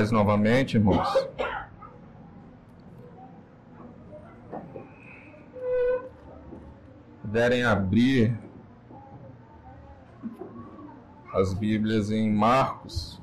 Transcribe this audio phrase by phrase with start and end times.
[0.00, 1.28] Paz novamente, irmãos.
[7.20, 8.34] Puderem abrir
[11.34, 13.20] as Bíblias em Marcos,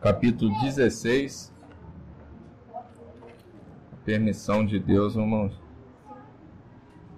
[0.00, 1.52] capítulo 16.
[4.04, 5.60] Permissão de Deus, vamos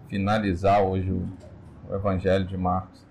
[0.08, 3.05] finalizar hoje o Evangelho de Marcos.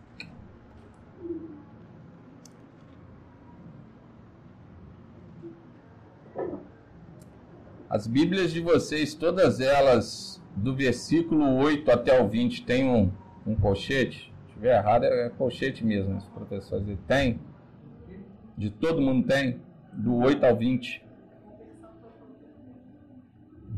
[7.95, 13.09] As Bíblias de vocês, todas elas, do versículo 8 até o 20, tem um,
[13.47, 14.33] um colchete?
[14.43, 17.39] Se estiver errado, é colchete mesmo, os professores tem.
[18.57, 19.61] De todo mundo tem?
[19.93, 21.01] Do 8 ao 20.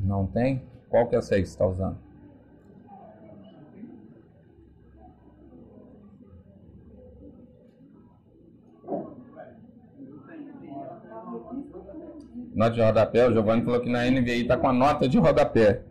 [0.04, 0.64] Não tem?
[0.90, 2.00] Qual que é essa aí que você está usando?
[12.58, 15.83] Nota de rodapé, o Giovanni falou que na NVI está com a nota de rodapé.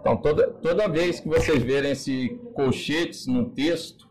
[0.00, 4.08] Então, toda, toda vez que vocês verem esse colchetes no texto,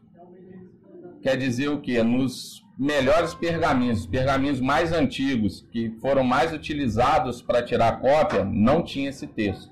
[1.23, 2.03] quer dizer o quê?
[2.03, 9.09] Nos melhores pergaminhos, pergaminhos mais antigos, que foram mais utilizados para tirar cópia, não tinha
[9.09, 9.71] esse texto.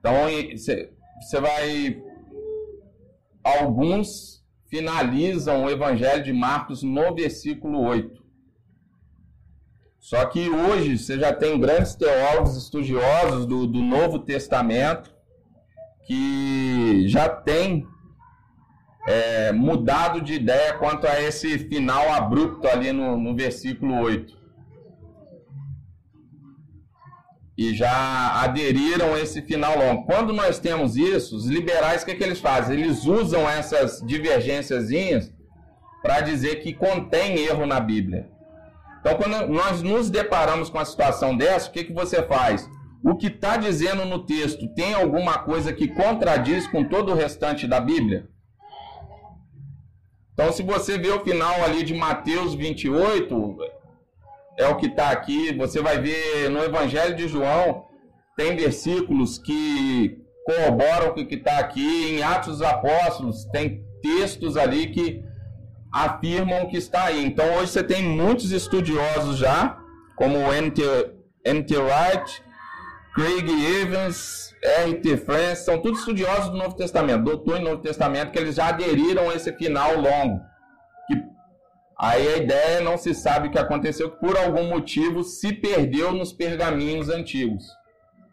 [0.00, 0.14] Então,
[0.54, 2.02] você vai.
[3.44, 8.18] Alguns finalizam o Evangelho de Marcos no versículo 8.
[9.98, 15.14] Só que hoje você já tem grandes teólogos estudiosos do, do Novo Testamento
[16.06, 17.86] que já tem
[19.08, 24.36] é, mudado de ideia quanto a esse final abrupto ali no, no versículo 8.
[27.56, 30.04] E já aderiram a esse final longo.
[30.04, 32.78] Quando nós temos isso, os liberais, o que, é que eles fazem?
[32.78, 34.90] Eles usam essas divergências
[36.02, 38.28] para dizer que contém erro na Bíblia.
[39.00, 42.68] Então, quando nós nos deparamos com a situação dessa, o que, que você faz?
[43.02, 47.66] O que está dizendo no texto tem alguma coisa que contradiz com todo o restante
[47.66, 48.28] da Bíblia?
[50.40, 53.58] Então, se você vê o final ali de Mateus 28,
[54.56, 55.52] é o que está aqui.
[55.56, 57.86] Você vai ver no Evangelho de João,
[58.36, 60.16] tem versículos que
[60.46, 62.12] corroboram o que está aqui.
[62.12, 65.24] Em Atos dos Apóstolos, tem textos ali que
[65.92, 67.24] afirmam que está aí.
[67.24, 69.76] Então, hoje você tem muitos estudiosos já,
[70.14, 71.76] como o N.T.
[71.76, 72.44] Wright,
[73.18, 75.16] Craig Evans, R.T.
[75.16, 79.28] France, são todos estudiosos do Novo Testamento, doutor em Novo Testamento, que eles já aderiram
[79.28, 80.40] a esse final longo.
[81.08, 81.20] Que
[81.98, 86.12] aí a ideia não se sabe o que aconteceu, que por algum motivo se perdeu
[86.12, 87.64] nos pergaminhos antigos.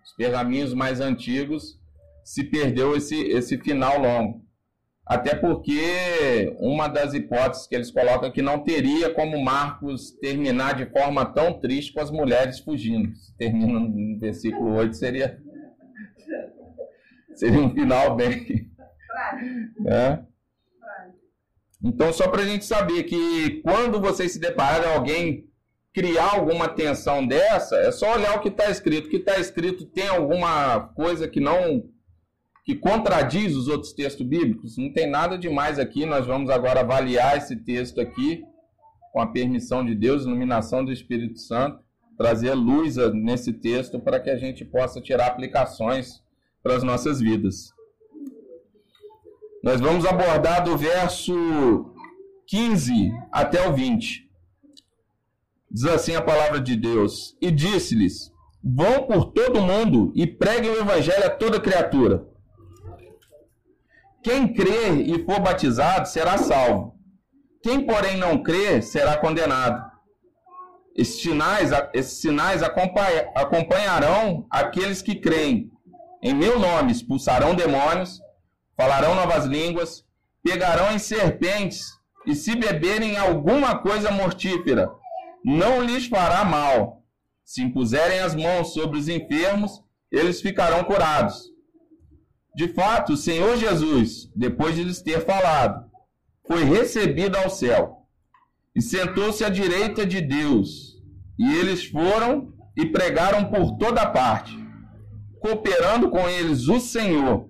[0.03, 1.79] Os pergaminhos mais antigos
[2.23, 4.44] se perdeu esse, esse final longo.
[5.05, 10.73] Até porque uma das hipóteses que eles colocam é que não teria como Marcos terminar
[10.75, 13.11] de forma tão triste com as mulheres fugindo.
[13.37, 15.39] Termina no versículo 8, seria,
[17.35, 18.71] seria um final bem.
[19.79, 20.25] Né?
[21.83, 25.47] Então, só para a gente saber que quando vocês se depararem alguém
[25.93, 29.05] criar alguma tensão dessa, é só olhar o que está escrito.
[29.05, 31.89] O que está escrito tem alguma coisa que não
[32.65, 34.75] que contradiz os outros textos bíblicos.
[34.75, 36.03] Não tem nada demais aqui.
[36.03, 38.43] Nós vamos agora avaliar esse texto aqui
[39.13, 41.79] com a permissão de Deus, iluminação do Espírito Santo,
[42.17, 46.23] trazer luz nesse texto para que a gente possa tirar aplicações
[46.63, 47.71] para as nossas vidas.
[49.63, 51.93] Nós vamos abordar do verso
[52.47, 54.27] 15 até o 20.
[55.69, 58.31] Diz assim a palavra de Deus: E disse-lhes:
[58.63, 62.34] Vão por todo o mundo e preguem o evangelho a toda criatura.
[64.25, 66.95] Quem crer e for batizado será salvo.
[67.61, 69.79] Quem, porém, não crer será condenado.
[70.97, 75.69] Esses sinais, esses sinais acompanharão aqueles que creem.
[76.23, 78.19] Em meu nome expulsarão demônios,
[78.75, 80.03] falarão novas línguas,
[80.43, 81.85] pegarão em serpentes,
[82.25, 84.89] e se beberem alguma coisa mortífera,
[85.43, 87.03] não lhes fará mal.
[87.43, 91.54] Se impuserem as mãos sobre os enfermos, eles ficarão curados.
[92.55, 95.89] De fato, o Senhor Jesus, depois de lhes ter falado,
[96.47, 98.07] foi recebido ao céu
[98.73, 100.95] e sentou-se à direita de Deus.
[101.37, 104.53] E eles foram e pregaram por toda parte,
[105.39, 107.49] cooperando com eles o Senhor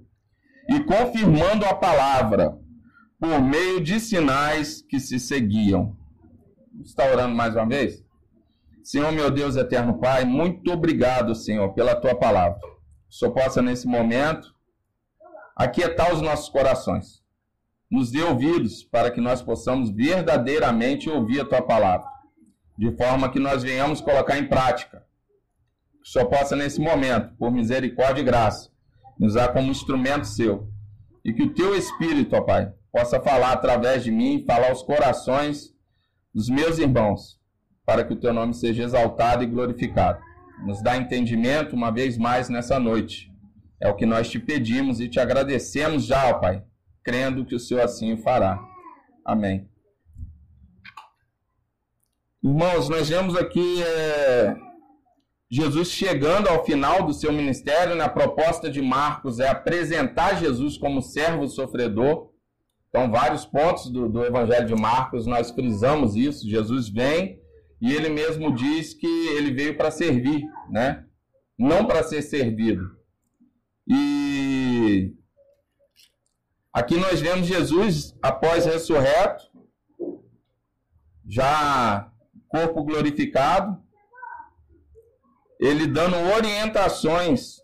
[0.69, 2.57] e confirmando a palavra
[3.19, 5.95] por meio de sinais que se seguiam.
[6.83, 8.03] Está orando mais uma vez?
[8.83, 12.59] Senhor, meu Deus eterno Pai, muito obrigado, Senhor, pela tua palavra.
[13.09, 14.54] Senhor possa, nesse momento,
[15.55, 17.23] aquietar os nossos corações.
[17.89, 22.07] Nos dê ouvidos para que nós possamos verdadeiramente ouvir a tua palavra,
[22.77, 25.05] de forma que nós venhamos colocar em prática.
[26.03, 28.69] Que Senhor possa, nesse momento, por misericórdia e graça,
[29.17, 30.67] nos usar como instrumento seu.
[31.23, 35.73] E que o teu Espírito, ó Pai, possa falar através de mim, falar aos corações
[36.33, 37.39] dos meus irmãos,
[37.85, 40.19] para que o teu nome seja exaltado e glorificado.
[40.65, 43.31] Nos dá entendimento uma vez mais nessa noite.
[43.81, 46.63] É o que nós te pedimos e te agradecemos já, ó Pai,
[47.03, 48.59] crendo que o Senhor assim fará.
[49.25, 49.69] Amém.
[52.43, 54.55] Irmãos, nós vemos aqui é,
[55.49, 61.01] Jesus chegando ao final do seu ministério, na proposta de Marcos é apresentar Jesus como
[61.01, 62.29] servo sofredor.
[62.89, 66.49] Então, vários pontos do, do Evangelho de Marcos nós frisamos isso.
[66.49, 67.39] Jesus vem
[67.81, 71.03] e ele mesmo diz que ele veio para servir, né?
[71.57, 72.91] Não para ser servido.
[73.87, 75.13] E
[76.73, 79.51] aqui nós vemos Jesus após ressurreto,
[81.27, 82.11] já
[82.47, 83.81] corpo glorificado,
[85.59, 87.61] ele dando orientações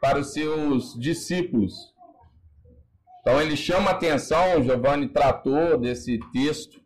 [0.00, 1.94] para os seus discípulos.
[3.20, 6.80] Então ele chama atenção, Giovanni tratou desse texto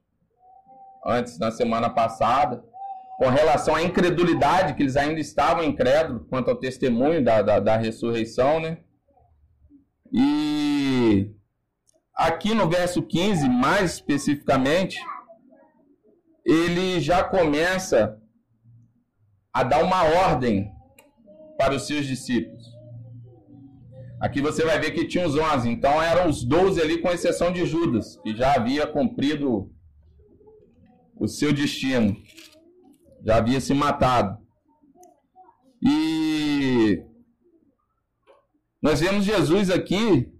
[1.05, 2.64] antes na semana passada,
[3.20, 7.76] com relação à incredulidade, que eles ainda estavam incrédulos quanto ao testemunho da, da, da
[7.76, 8.78] ressurreição, né?
[10.11, 11.31] E
[12.14, 14.99] aqui no verso 15, mais especificamente,
[16.46, 18.19] ele já começa
[19.52, 20.72] a dar uma ordem
[21.58, 22.64] para os seus discípulos.
[24.19, 27.52] Aqui você vai ver que tinha os 11, então eram os 12 ali, com exceção
[27.52, 29.70] de Judas, que já havia cumprido
[31.17, 32.17] o seu destino,
[33.25, 34.38] já havia se matado.
[35.82, 37.02] E
[38.82, 40.32] nós vemos Jesus aqui,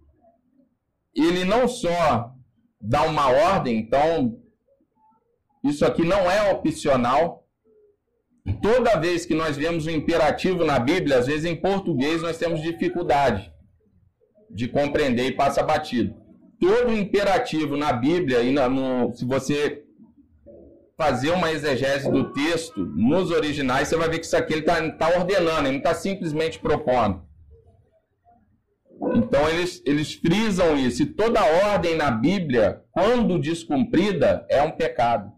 [1.15, 2.35] ele não só
[2.81, 4.41] dá uma ordem, então
[5.65, 7.41] isso aqui não é opcional,
[8.63, 12.63] Toda vez que nós vemos um imperativo na Bíblia, às vezes em português nós temos
[12.63, 13.53] dificuldade
[14.51, 16.15] de compreender e passa batido.
[16.59, 19.85] Todo imperativo na Bíblia, e no, se você
[21.01, 24.91] fazer uma exegese do texto nos originais, você vai ver que isso aqui ele está
[24.99, 27.23] tá ordenando, ele não está simplesmente propondo.
[29.15, 31.03] Então eles, eles frisam isso.
[31.03, 31.43] E toda
[31.73, 35.33] ordem na Bíblia, quando descumprida, é um pecado.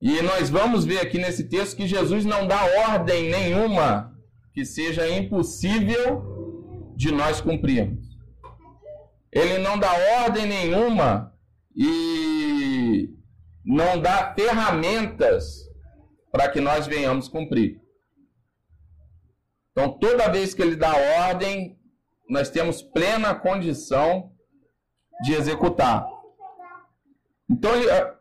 [0.00, 4.16] E nós vamos ver aqui nesse texto que Jesus não dá ordem nenhuma
[4.54, 8.06] que seja impossível de nós cumprirmos.
[9.32, 9.90] Ele não dá
[10.22, 11.34] ordem nenhuma
[11.74, 12.25] e
[13.66, 15.68] não dá ferramentas
[16.30, 17.80] para que nós venhamos cumprir.
[19.72, 20.94] Então, toda vez que ele dá
[21.26, 21.76] ordem,
[22.30, 24.30] nós temos plena condição
[25.22, 26.06] de executar.
[27.50, 27.72] Então,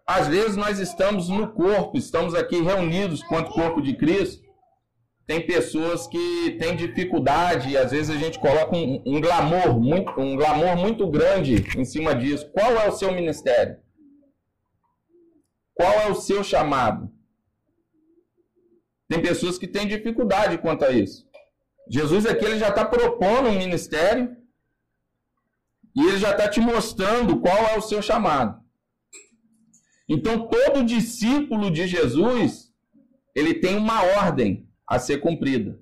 [0.06, 4.44] às vezes nós estamos no corpo, estamos aqui reunidos quanto corpo de Cristo.
[5.28, 10.12] Tem pessoas que têm dificuldade e às vezes a gente coloca um, um glamour, muito,
[10.20, 12.50] um glamour muito grande em cima disso.
[12.52, 13.78] Qual é o seu ministério?
[15.76, 17.12] Qual é o seu chamado?
[19.08, 21.28] Tem pessoas que têm dificuldade quanto a isso.
[21.88, 24.36] Jesus aqui ele já está propondo um ministério
[25.96, 28.64] e ele já está te mostrando qual é o seu chamado.
[30.08, 32.72] Então, todo discípulo de Jesus,
[33.34, 35.80] ele tem uma ordem a ser cumprida.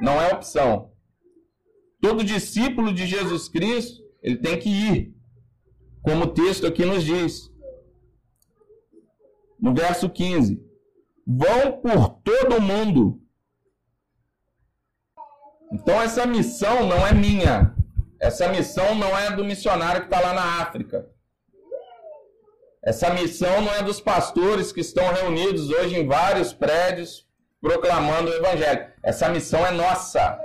[0.00, 0.92] Não é opção.
[2.00, 5.14] Todo discípulo de Jesus Cristo, ele tem que ir.
[6.02, 7.50] Como o texto aqui nos diz.
[9.66, 10.64] No verso 15:
[11.26, 13.20] Vão por todo mundo.
[15.72, 17.74] Então, essa missão não é minha.
[18.20, 21.10] Essa missão não é do missionário que está lá na África.
[22.80, 27.26] Essa missão não é dos pastores que estão reunidos hoje em vários prédios
[27.60, 28.86] proclamando o Evangelho.
[29.02, 30.38] Essa missão é nossa.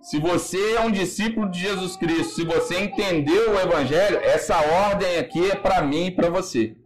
[0.00, 5.18] Se você é um discípulo de Jesus Cristo, se você entendeu o Evangelho, essa ordem
[5.18, 6.77] aqui é para mim e para você.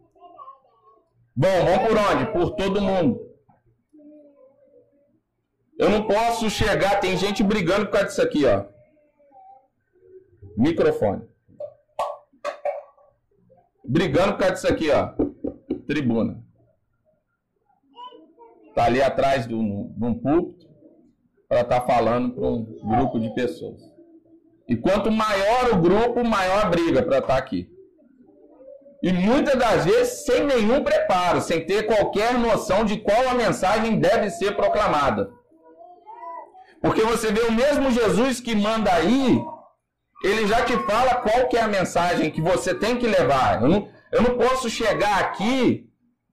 [1.35, 2.33] Bom, vamos por onde?
[2.33, 3.21] Por todo mundo.
[5.79, 8.65] Eu não posso chegar, tem gente brigando por causa disso aqui, ó.
[10.57, 11.33] Microfone
[13.85, 15.13] brigando por causa disso aqui, ó.
[15.87, 16.43] Tribuna.
[18.75, 20.67] Tá ali atrás de um, de um púlpito
[21.49, 23.83] para estar tá falando para um grupo de pessoas.
[24.69, 27.71] E quanto maior o grupo, maior a briga para estar tá aqui.
[29.03, 33.99] E muitas das vezes sem nenhum preparo, sem ter qualquer noção de qual a mensagem
[33.99, 35.31] deve ser proclamada.
[36.81, 39.43] Porque você vê o mesmo Jesus que manda aí,
[40.23, 43.63] ele já te fala qual que é a mensagem que você tem que levar.
[43.63, 45.89] Eu não, eu não posso chegar aqui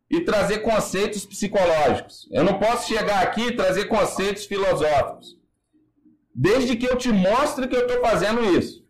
[0.10, 2.28] e trazer conceitos psicológicos.
[2.32, 5.38] Eu não posso chegar aqui e trazer conceitos filosóficos.
[6.34, 8.84] Desde que eu te mostre que eu estou fazendo isso.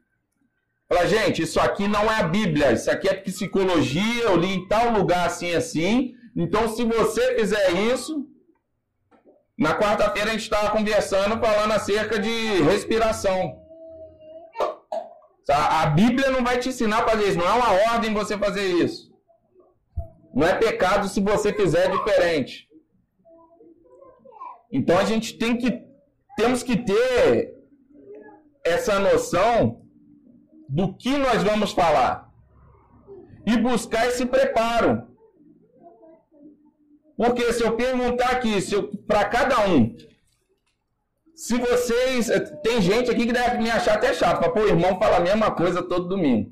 [0.89, 4.67] Fala, gente, isso aqui não é a Bíblia, isso aqui é psicologia, eu li em
[4.67, 6.15] tal lugar assim, assim.
[6.35, 8.25] Então, se você fizer isso.
[9.55, 13.61] Na quarta-feira a gente estava conversando, falando acerca de respiração.
[15.49, 18.65] A Bíblia não vai te ensinar a fazer isso, não é uma ordem você fazer
[18.67, 19.11] isso.
[20.33, 22.69] Não é pecado se você fizer diferente.
[24.71, 25.83] Então a gente tem que
[26.37, 27.53] temos que ter
[28.63, 29.81] essa noção
[30.69, 32.31] do que nós vamos falar
[33.45, 35.07] e buscar esse preparo.
[37.17, 39.93] Porque se eu perguntar aqui, se para cada um,
[41.39, 42.29] se vocês.
[42.61, 45.51] Tem gente aqui que deve me achar até chato, para o irmão fala a mesma
[45.51, 46.51] coisa todo domingo.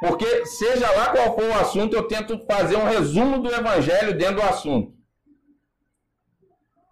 [0.00, 4.36] Porque, seja lá qual for o assunto, eu tento fazer um resumo do evangelho dentro
[4.36, 4.94] do assunto.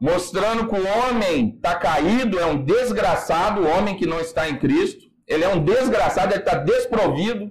[0.01, 4.59] Mostrando que o homem está caído, é um desgraçado, o homem que não está em
[4.59, 5.04] Cristo.
[5.27, 7.51] Ele é um desgraçado, ele está desprovido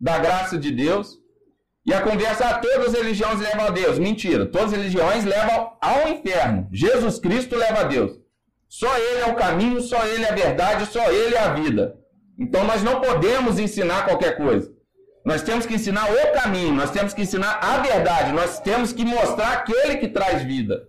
[0.00, 1.18] da graça de Deus.
[1.86, 3.98] E a conversa, ah, todas as religiões levam a Deus.
[3.98, 6.68] Mentira, todas as religiões levam ao inferno.
[6.72, 8.18] Jesus Cristo leva a Deus.
[8.68, 11.98] Só Ele é o caminho, só Ele é a verdade, só Ele é a vida.
[12.38, 14.72] Então nós não podemos ensinar qualquer coisa.
[15.24, 19.04] Nós temos que ensinar o caminho, nós temos que ensinar a verdade, nós temos que
[19.04, 20.86] mostrar aquele que traz vida.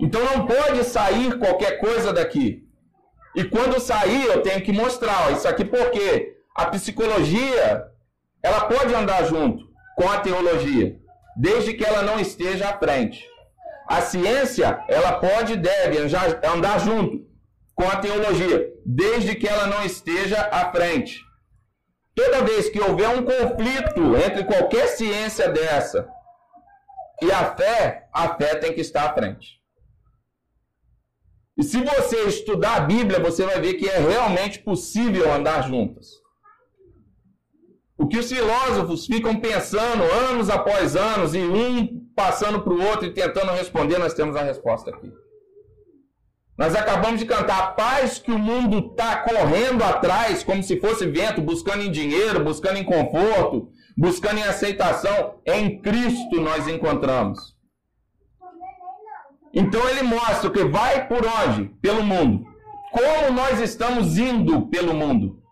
[0.00, 2.61] Então não pode sair qualquer coisa daqui.
[3.34, 7.86] E quando sair, eu tenho que mostrar, ó, isso aqui porque a psicologia,
[8.42, 9.64] ela pode andar junto
[9.96, 10.98] com a teologia,
[11.36, 13.26] desde que ela não esteja à frente.
[13.88, 15.98] A ciência, ela pode e deve
[16.46, 17.26] andar junto
[17.74, 21.20] com a teologia, desde que ela não esteja à frente.
[22.14, 26.06] Toda vez que houver um conflito entre qualquer ciência dessa
[27.22, 29.61] e a fé, a fé tem que estar à frente.
[31.56, 36.22] E se você estudar a Bíblia, você vai ver que é realmente possível andar juntas.
[37.98, 43.06] O que os filósofos ficam pensando anos após anos e um passando para o outro
[43.06, 45.12] e tentando responder, nós temos a resposta aqui.
[46.58, 51.06] Nós acabamos de cantar a paz que o mundo está correndo atrás, como se fosse
[51.06, 55.40] vento, buscando em dinheiro, buscando em conforto, buscando em aceitação.
[55.46, 57.51] Em Cristo nós encontramos.
[59.54, 61.66] Então ele mostra que vai por onde?
[61.80, 62.46] Pelo mundo.
[62.90, 65.42] Como nós estamos indo pelo mundo?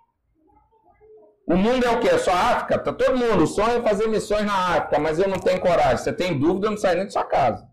[1.47, 2.17] O mundo é o quê?
[2.19, 2.79] Só a África?
[2.79, 5.99] Tá todo mundo sonha fazer missões na África, mas eu não tenho coragem.
[5.99, 7.69] Você tem dúvida, eu não sai nem de sua casa.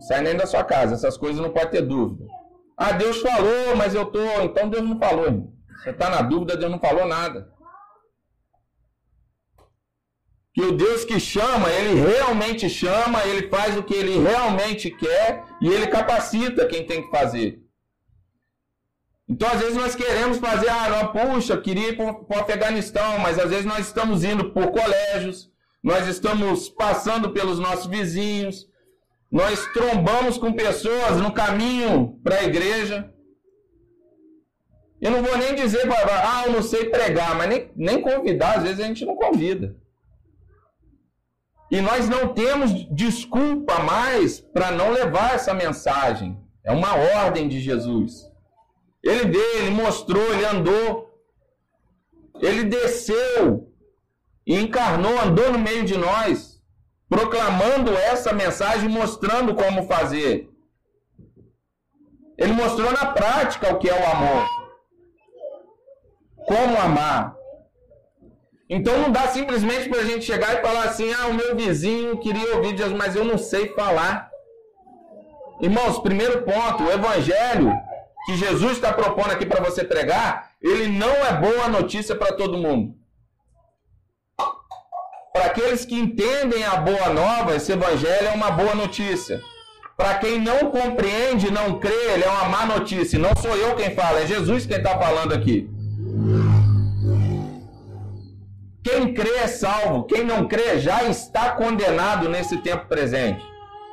[0.00, 0.94] Sai nem da sua casa.
[0.94, 2.24] Essas coisas não pode ter dúvida.
[2.76, 4.20] Ah, Deus falou, mas eu tô.
[4.42, 5.52] Então Deus não falou, irmão.
[5.82, 7.52] Você está na dúvida, Deus não falou nada.
[10.56, 15.44] Que o Deus que chama, ele realmente chama, ele faz o que ele realmente quer
[15.60, 17.60] e ele capacita quem tem que fazer.
[19.28, 23.38] Então, às vezes, nós queremos fazer, ah, não, puxa, queria ir para o Afeganistão, mas
[23.38, 25.50] às vezes nós estamos indo por colégios,
[25.84, 28.66] nós estamos passando pelos nossos vizinhos,
[29.30, 33.12] nós trombamos com pessoas no caminho para a igreja.
[35.02, 38.62] Eu não vou nem dizer, ah, eu não sei pregar, mas nem, nem convidar, às
[38.62, 39.76] vezes a gente não convida.
[41.70, 46.38] E nós não temos desculpa mais para não levar essa mensagem.
[46.64, 48.30] É uma ordem de Jesus.
[49.02, 51.06] Ele veio, ele mostrou, ele andou.
[52.40, 53.72] Ele desceu
[54.46, 56.56] e encarnou, andou no meio de nós
[57.08, 60.50] proclamando essa mensagem, mostrando como fazer.
[62.36, 64.46] Ele mostrou na prática o que é o amor.
[66.46, 67.35] Como amar.
[68.68, 72.18] Então não dá simplesmente para a gente chegar e falar assim: ah, o meu vizinho
[72.18, 74.30] queria ouvir Jesus, mas eu não sei falar.
[75.60, 77.72] Irmãos, primeiro ponto: o evangelho
[78.26, 82.58] que Jesus está propondo aqui para você pregar, ele não é boa notícia para todo
[82.58, 82.94] mundo.
[85.32, 89.40] Para aqueles que entendem a boa nova, esse evangelho é uma boa notícia.
[89.96, 93.18] Para quem não compreende, não crê, ele é uma má notícia.
[93.18, 95.70] Não sou eu quem fala, é Jesus quem está falando aqui.
[98.86, 103.44] Quem crê é salvo, quem não crê já está condenado nesse tempo presente.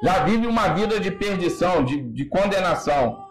[0.04, 3.26] Já vive uma vida de perdição, de, de condenação.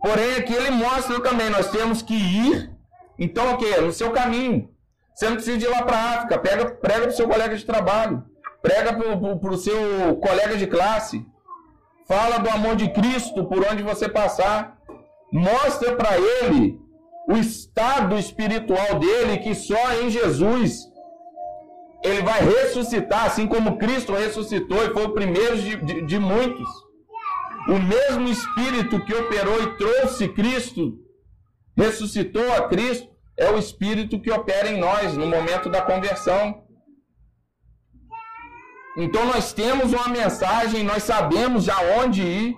[0.00, 2.70] Porém, aqui ele mostra também, nós temos que ir
[3.18, 3.80] Então o que?
[3.80, 4.70] No seu caminho.
[5.12, 6.38] Você não precisa ir lá para a África.
[6.38, 8.24] Pega, prega para o seu colega de trabalho.
[8.62, 11.26] Prega para o seu colega de classe.
[12.06, 14.78] Fala do amor de Cristo por onde você passar.
[15.32, 16.78] Mostra para ele
[17.30, 20.90] o estado espiritual dele que só em Jesus
[22.02, 26.68] ele vai ressuscitar, assim como Cristo ressuscitou e foi o primeiro de, de, de muitos.
[27.68, 30.98] O mesmo Espírito que operou e trouxe Cristo,
[31.76, 36.64] ressuscitou a Cristo, é o Espírito que opera em nós no momento da conversão.
[38.96, 42.56] Então nós temos uma mensagem, nós sabemos já onde ir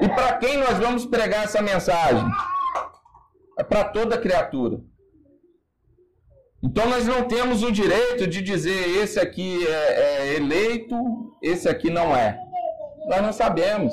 [0.00, 2.24] e para quem nós vamos pregar essa mensagem?
[3.58, 4.80] É para toda criatura.
[6.62, 10.96] Então nós não temos o direito de dizer esse aqui é, é eleito,
[11.42, 12.38] esse aqui não é.
[13.06, 13.92] Nós não sabemos.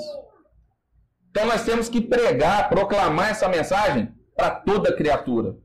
[1.30, 5.58] Então nós temos que pregar, proclamar essa mensagem para toda criatura.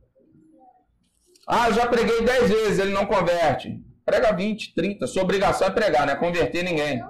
[1.46, 3.80] Ah, já preguei dez vezes, ele não converte.
[4.04, 5.06] Prega 20, 30.
[5.06, 7.00] Sua obrigação é pregar, não é converter ninguém.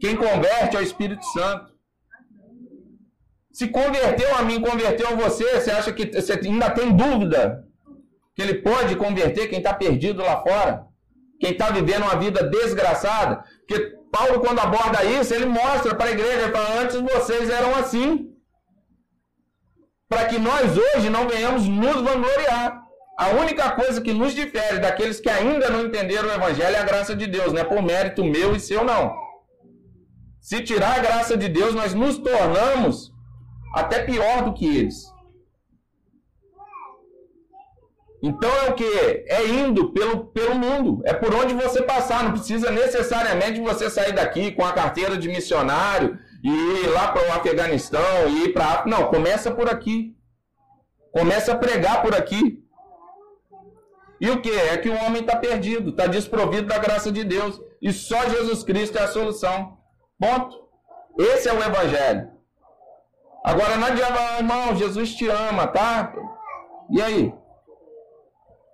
[0.00, 1.75] Quem converte é o Espírito Santo.
[3.56, 7.64] Se converteu a mim, converteu a você, você acha que você ainda tem dúvida
[8.34, 10.84] que ele pode converter quem está perdido lá fora?
[11.40, 13.42] Quem está vivendo uma vida desgraçada?
[13.60, 17.74] Porque Paulo, quando aborda isso, ele mostra para a igreja, ele fala, antes vocês eram
[17.74, 18.30] assim.
[20.06, 22.82] Para que nós hoje não venhamos nos vangloriar.
[23.18, 26.90] A única coisa que nos difere daqueles que ainda não entenderam o Evangelho é a
[26.92, 29.16] graça de Deus, não é por mérito meu e seu, não.
[30.42, 33.15] Se tirar a graça de Deus, nós nos tornamos
[33.76, 35.04] até pior do que eles.
[38.22, 39.24] Então é o que?
[39.28, 41.02] É indo pelo, pelo mundo.
[41.04, 42.24] É por onde você passar.
[42.24, 47.28] Não precisa necessariamente você sair daqui com a carteira de missionário e ir lá para
[47.28, 50.16] o Afeganistão e ir para Não, começa por aqui.
[51.12, 52.64] Começa a pregar por aqui.
[54.18, 54.50] E o que?
[54.50, 57.60] É que o homem está perdido, está desprovido da graça de Deus.
[57.82, 59.76] E só Jesus Cristo é a solução.
[60.18, 60.66] Ponto.
[61.18, 62.35] Esse é o Evangelho.
[63.46, 66.12] Agora não adianta, ah, irmão, Jesus te ama, tá?
[66.90, 67.32] E aí?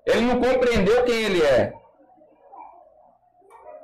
[0.06, 1.74] Ele não compreendeu quem ele é.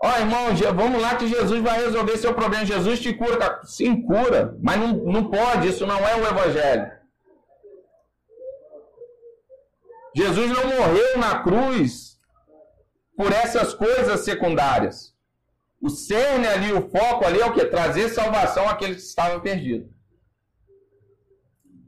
[0.02, 2.64] Ó, oh, irmão, vamos lá que Jesus vai resolver seu problema.
[2.64, 3.60] Jesus te cura.
[3.64, 4.56] Sim, cura.
[4.62, 6.90] Mas não, não pode, isso não é o Evangelho.
[10.16, 12.18] Jesus não morreu na cruz
[13.14, 15.14] por essas coisas secundárias.
[15.82, 17.66] O cerne ali, o foco ali é o que?
[17.66, 19.97] Trazer salvação àqueles que estavam perdidos.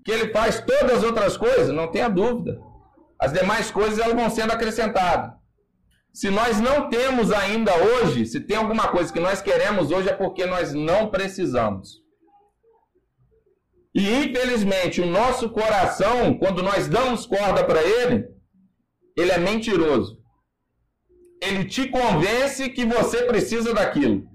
[0.04, 2.58] Que ele faz todas as outras coisas, não tenha dúvida.
[3.20, 5.32] As demais coisas elas vão sendo acrescentadas.
[6.12, 10.12] Se nós não temos ainda hoje, se tem alguma coisa que nós queremos hoje, é
[10.12, 12.00] porque nós não precisamos.
[13.94, 18.28] E infelizmente, o nosso coração, quando nós damos corda para ele,
[19.16, 20.18] ele é mentiroso.
[21.42, 24.29] Ele te convence que você precisa daquilo.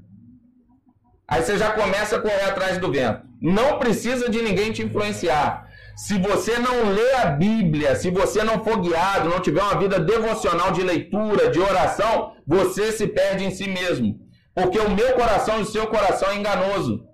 [1.27, 3.21] Aí você já começa a correr atrás do vento.
[3.41, 5.65] Não precisa de ninguém te influenciar.
[5.95, 9.99] Se você não lê a Bíblia, se você não for guiado, não tiver uma vida
[9.99, 14.19] devocional de leitura, de oração, você se perde em si mesmo.
[14.53, 17.05] Porque o meu coração e o seu coração é enganoso.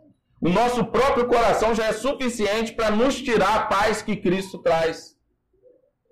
[0.42, 5.16] O nosso próprio coração já é suficiente para nos tirar a paz que Cristo traz.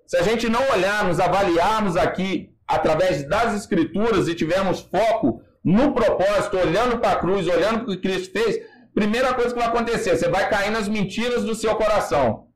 [0.06, 6.58] Se a gente não olharmos, avaliarmos aqui através das Escrituras e tivermos foco no propósito,
[6.58, 8.60] olhando para a cruz, olhando para o que Cristo fez,
[8.92, 12.48] primeira coisa que vai acontecer, você vai cair nas mentiras do seu coração.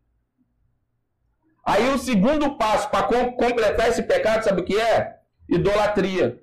[1.64, 5.16] Aí o segundo passo para completar esse pecado, sabe o que é?
[5.48, 6.40] Idolatria.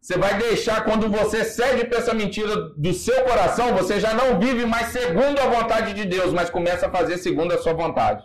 [0.00, 4.38] Você vai deixar, quando você cede para essa mentira do seu coração, você já não
[4.38, 8.22] vive mais segundo a vontade de Deus, mas começa a fazer segundo a sua vontade.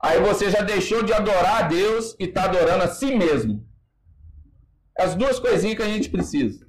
[0.00, 3.67] Aí você já deixou de adorar a Deus e está adorando a si mesmo.
[4.98, 6.66] As duas coisinhas que a gente precisa.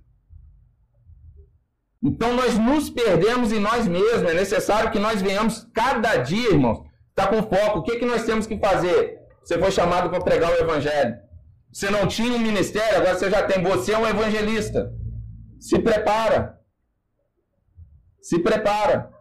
[2.02, 4.32] Então nós nos perdemos em nós mesmos.
[4.32, 6.90] É necessário que nós venhamos cada dia, irmãos,
[7.20, 7.80] Está com foco.
[7.80, 9.20] O que, que nós temos que fazer?
[9.44, 11.18] Você foi chamado para pregar o evangelho.
[11.72, 13.62] Você não tinha um ministério, agora você já tem.
[13.62, 14.94] Você é um evangelista.
[15.60, 16.58] Se prepara.
[18.22, 19.12] Se prepara.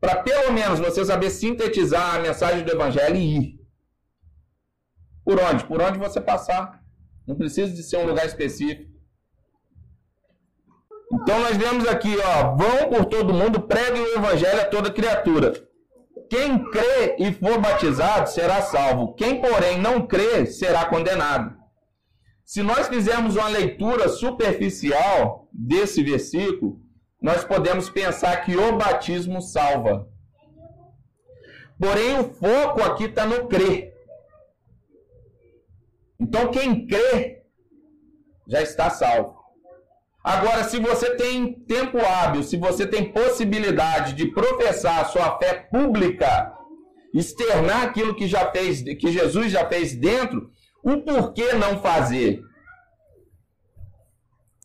[0.00, 3.60] Para pelo menos você saber sintetizar a mensagem do evangelho e ir.
[5.24, 5.64] Por onde?
[5.64, 6.80] Por onde você passar.
[7.28, 8.90] Não precisa de ser um lugar específico.
[11.12, 15.52] Então nós vemos aqui, ó, vão por todo mundo, preguem o evangelho a toda criatura.
[16.30, 19.14] Quem crê e for batizado será salvo.
[19.14, 21.54] Quem, porém, não crê será condenado.
[22.46, 26.80] Se nós fizermos uma leitura superficial desse versículo,
[27.20, 30.08] nós podemos pensar que o batismo salva.
[31.78, 33.97] Porém, o foco aqui está no crer.
[36.20, 37.42] Então, quem crê
[38.46, 39.38] já está salvo.
[40.22, 45.54] Agora, se você tem tempo hábil, se você tem possibilidade de professar a sua fé
[45.54, 46.52] pública,
[47.14, 50.50] externar aquilo que já fez, que Jesus já fez dentro,
[50.82, 52.42] o porquê não fazer?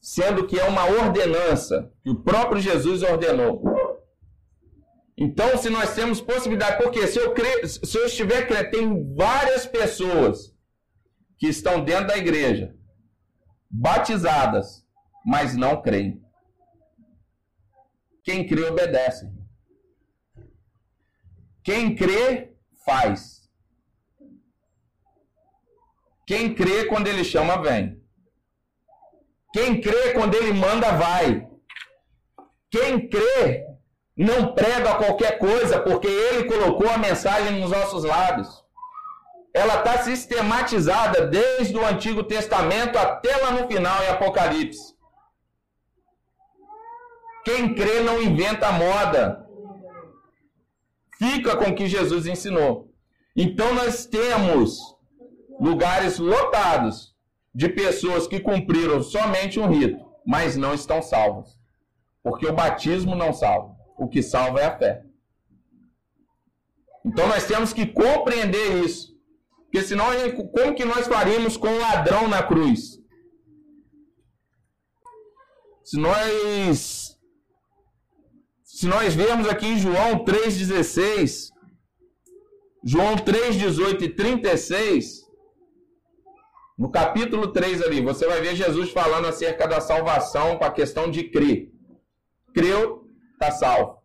[0.01, 3.63] Sendo que é uma ordenança que o próprio Jesus ordenou.
[5.15, 9.65] Então, se nós temos possibilidade, porque se eu, crer, se eu estiver crendo, tem várias
[9.65, 10.52] pessoas
[11.43, 12.73] que estão dentro da igreja,
[13.69, 14.87] batizadas,
[15.25, 16.23] mas não creem.
[18.23, 19.29] Quem crê, obedece.
[21.61, 23.51] Quem crê, faz.
[26.25, 28.01] Quem crê, quando ele chama, vem.
[29.51, 31.45] Quem crê, quando ele manda, vai.
[32.71, 33.67] Quem crê,
[34.15, 38.62] não prega qualquer coisa, porque ele colocou a mensagem nos nossos lábios
[39.53, 44.95] ela está sistematizada desde o Antigo Testamento até lá no final em Apocalipse.
[47.45, 49.45] Quem crê não inventa moda.
[51.19, 52.91] Fica com o que Jesus ensinou.
[53.35, 54.79] Então nós temos
[55.59, 57.15] lugares lotados
[57.53, 61.59] de pessoas que cumpriram somente um rito, mas não estão salvos.
[62.23, 63.75] Porque o batismo não salva.
[63.97, 65.03] O que salva é a fé.
[67.05, 69.12] Então nós temos que compreender isso.
[69.73, 70.05] Porque senão,
[70.51, 72.99] como que nós faríamos com o ladrão na cruz?
[75.83, 77.17] Se nós
[78.63, 81.49] se nós vemos aqui em João 3:16,
[82.83, 85.23] João 3:18 e 36,
[86.77, 91.09] no capítulo 3 ali, você vai ver Jesus falando acerca da salvação com a questão
[91.09, 91.71] de crer.
[92.53, 94.03] Creu, está salvo.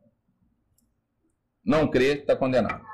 [1.63, 2.88] Não crê, está condenado.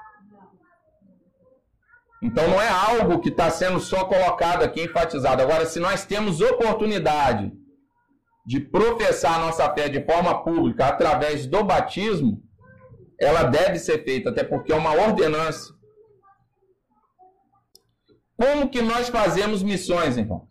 [2.25, 5.43] Então não é algo que está sendo só colocado aqui, enfatizado.
[5.43, 7.53] Agora, se nós temos oportunidade
[8.47, 12.43] de professar a nossa fé de forma pública através do batismo,
[13.21, 15.75] ela deve ser feita, até porque é uma ordenança.
[18.39, 20.49] Como que nós fazemos missões, irmão?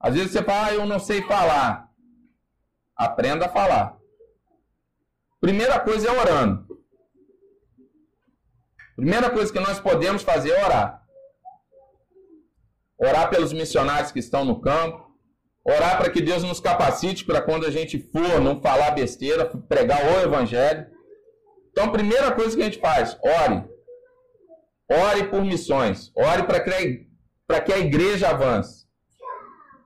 [0.00, 1.86] Às vezes você fala, ah, eu não sei falar.
[2.96, 3.98] Aprenda a falar.
[5.38, 6.69] Primeira coisa é orando.
[9.00, 11.02] Primeira coisa que nós podemos fazer é orar.
[12.98, 15.10] Orar pelos missionários que estão no campo.
[15.64, 20.04] Orar para que Deus nos capacite para quando a gente for não falar besteira, pregar
[20.04, 20.86] o evangelho.
[21.70, 23.64] Então, a primeira coisa que a gente faz, ore.
[24.90, 26.12] Ore por missões.
[26.14, 27.06] Ore para que,
[27.64, 28.84] que a igreja avance.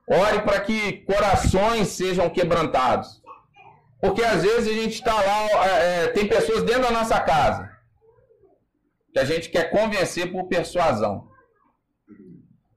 [0.09, 3.23] Ore para que corações sejam quebrantados.
[4.01, 7.74] Porque às vezes a gente está lá, é, tem pessoas dentro da nossa casa
[9.15, 11.29] que a gente quer convencer por persuasão.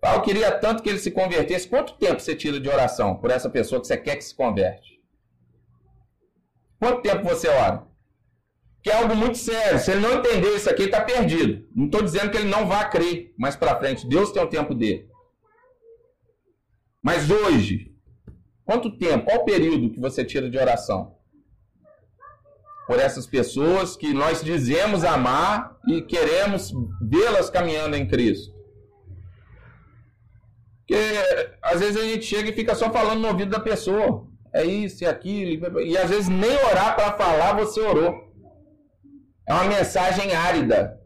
[0.01, 1.67] Ah, eu queria tanto que ele se convertesse.
[1.67, 5.03] Quanto tempo você tira de oração por essa pessoa que você quer que se converte?
[6.79, 7.85] Quanto tempo você ora?
[8.81, 9.81] Que é algo muito sério.
[9.81, 11.67] Se ele não entender isso aqui, está perdido.
[11.75, 14.07] Não estou dizendo que ele não vá crer mais para frente.
[14.07, 15.09] Deus tem o tempo dele.
[17.03, 17.93] Mas hoje,
[18.65, 21.18] quanto tempo, qual o período que você tira de oração?
[22.89, 26.73] Por essas pessoas que nós dizemos amar e queremos
[27.03, 28.57] vê-las caminhando em Cristo.
[30.79, 30.97] Porque
[31.61, 34.27] às vezes a gente chega e fica só falando no ouvido da pessoa.
[34.55, 35.83] É isso e aquilo.
[35.83, 38.27] E às vezes nem orar para falar você orou.
[39.47, 40.99] É uma mensagem árida.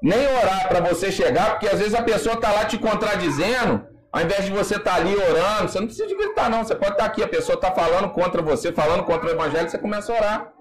[0.00, 4.22] Nem orar para você chegar, porque às vezes a pessoa está lá te contradizendo ao
[4.22, 6.64] invés de você estar tá ali orando, você não precisa de gritar, não.
[6.64, 9.68] Você pode estar tá aqui, a pessoa está falando contra você, falando contra o evangelho,
[9.68, 10.52] você começa a orar.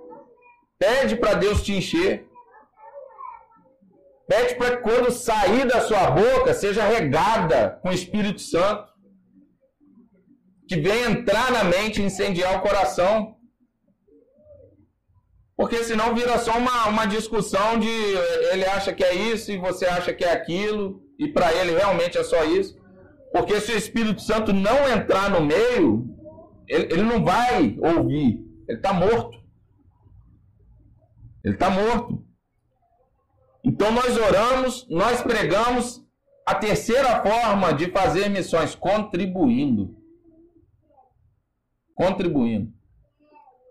[0.78, 2.28] Pede para Deus te encher.
[4.28, 8.92] Pede para que quando sair da sua boca seja regada com o Espírito Santo.
[10.68, 13.38] Que venha entrar na mente e incendiar o coração.
[15.56, 17.90] Porque senão vira só uma, uma discussão de
[18.52, 21.02] ele acha que é isso e você acha que é aquilo.
[21.18, 22.78] E para ele realmente é só isso.
[23.32, 26.08] Porque se o Espírito Santo não entrar no meio,
[26.68, 28.46] ele, ele não vai ouvir.
[28.68, 29.38] Ele está morto.
[31.44, 32.26] Ele está morto.
[33.64, 36.06] Então nós oramos, nós pregamos.
[36.46, 39.98] A terceira forma de fazer missões, contribuindo.
[41.94, 42.72] Contribuindo.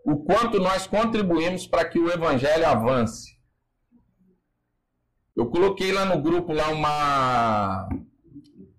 [0.04, 3.36] O quanto nós contribuímos para que o evangelho avance.
[5.34, 7.88] Eu coloquei lá no grupo lá uma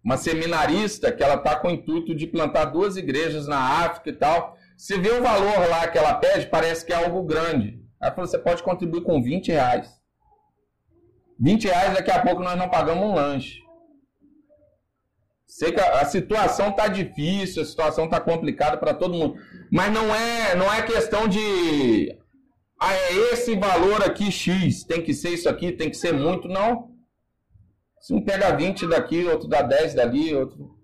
[0.07, 4.13] uma seminarista que ela está com o intuito de plantar duas igrejas na África e
[4.13, 4.55] tal.
[4.77, 7.83] Se vê o valor lá que ela pede, parece que é algo grande.
[8.01, 9.89] Ela falou, você pode contribuir com 20 reais.
[11.37, 13.59] 20 reais daqui a pouco nós não pagamos um lanche.
[15.45, 19.35] Sei que a, situação tá difícil, a situação tá complicada para todo mundo.
[19.69, 22.17] Mas não é, não é questão de
[22.79, 26.47] ah, é esse valor aqui X, tem que ser isso aqui, tem que ser muito,
[26.47, 26.95] não.
[27.99, 30.77] Se um pega 20 daqui, outro dá 10 dali, outro.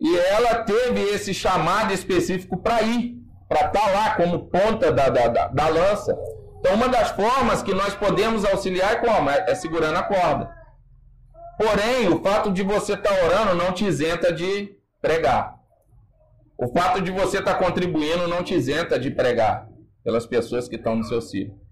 [0.00, 3.16] E ela teve esse chamado específico para ir,
[3.48, 6.16] para estar tá lá como ponta da, da, da, da, lança.
[6.58, 9.30] Então, uma das formas que nós podemos auxiliar é como?
[9.30, 10.50] É, é segurando a corda.
[11.58, 15.56] Porém, o fato de você estar tá orando não te isenta de pregar.
[16.58, 19.68] O fato de você estar tá contribuindo não te isenta de pregar
[20.04, 21.65] pelas pessoas que estão no seu círculo.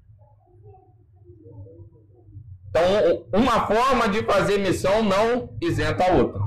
[2.76, 6.40] Então, uma forma de fazer missão não isenta a outra.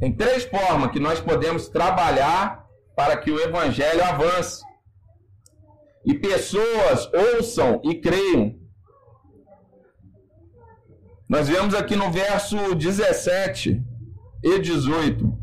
[0.00, 4.64] Tem três formas que nós podemos trabalhar para que o evangelho avance.
[6.04, 8.58] E pessoas ouçam e creiam.
[11.28, 13.80] Nós vemos aqui no verso 17
[14.42, 15.38] e 18.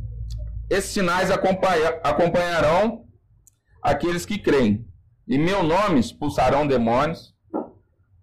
[0.70, 3.06] Esses sinais acompanharão
[3.82, 4.86] aqueles que creem.
[5.26, 7.34] Em meu nome expulsarão demônios,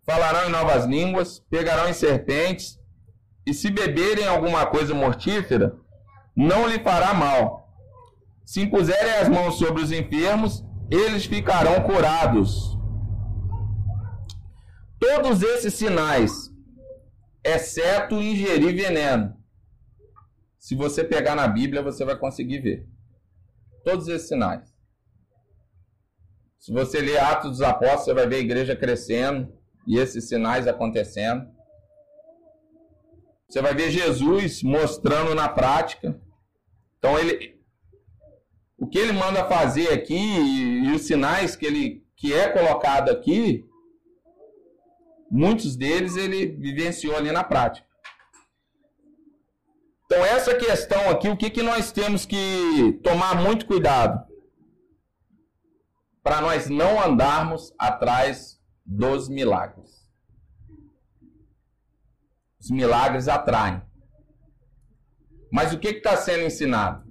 [0.07, 2.81] falarão em novas línguas, pegarão em serpentes,
[3.45, 5.77] e se beberem alguma coisa mortífera,
[6.35, 7.69] não lhe fará mal.
[8.45, 12.79] Se impuserem as mãos sobre os enfermos, eles ficarão curados.
[14.99, 16.53] Todos esses sinais,
[17.45, 19.37] exceto ingerir veneno.
[20.59, 22.88] Se você pegar na Bíblia, você vai conseguir ver.
[23.85, 24.75] Todos esses sinais.
[26.59, 30.66] Se você ler Atos dos Apóstolos, você vai ver a igreja crescendo e esses sinais
[30.66, 31.46] acontecendo.
[33.49, 36.20] Você vai ver Jesus mostrando na prática.
[36.99, 37.57] Então ele
[38.79, 43.64] o que ele manda fazer aqui e, os sinais que ele que é colocado aqui,
[45.31, 47.87] muitos deles ele vivenciou ali na prática.
[50.05, 54.25] Então essa questão aqui, o que, que nós temos que tomar muito cuidado
[56.22, 58.56] para nós não andarmos atrás
[58.87, 60.07] dos milagres.
[62.61, 63.83] Os milagres atraem.
[65.53, 67.05] Mas o que está sendo ensinado?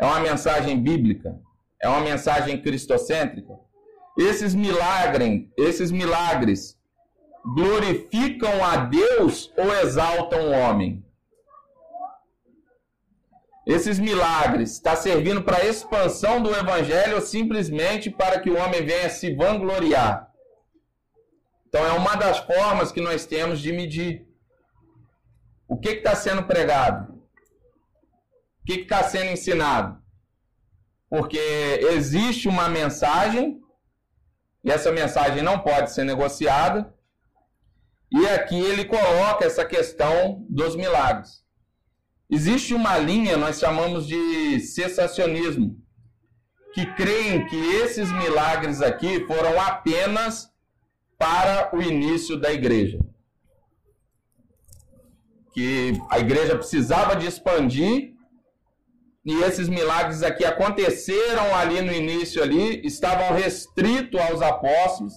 [0.00, 1.38] É uma mensagem bíblica?
[1.82, 3.52] É uma mensagem cristocêntrica?
[4.18, 6.78] Esses milagres, esses milagres
[7.54, 11.04] glorificam a Deus ou exaltam o homem?
[13.68, 18.82] Esses milagres está servindo para a expansão do evangelho ou simplesmente para que o homem
[18.82, 20.32] venha se vangloriar?
[21.68, 24.26] Então é uma das formas que nós temos de medir.
[25.68, 27.12] O que está sendo pregado?
[27.12, 30.02] O que está sendo ensinado?
[31.10, 31.38] Porque
[31.92, 33.60] existe uma mensagem,
[34.64, 36.94] e essa mensagem não pode ser negociada,
[38.10, 41.46] e aqui ele coloca essa questão dos milagres.
[42.30, 45.76] Existe uma linha, nós chamamos de cessacionismo,
[46.74, 50.50] que creem que esses milagres aqui foram apenas
[51.16, 52.98] para o início da igreja
[55.58, 58.14] que a igreja precisava de expandir
[59.24, 65.14] e esses milagres aqui aconteceram ali no início ali, estavam restritos aos apóstolos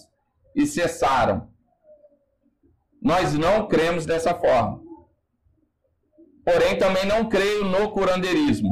[0.55, 1.47] e cessaram.
[2.99, 4.80] Nós não cremos dessa forma.
[6.43, 8.69] Porém, também não creio no curandeirismo.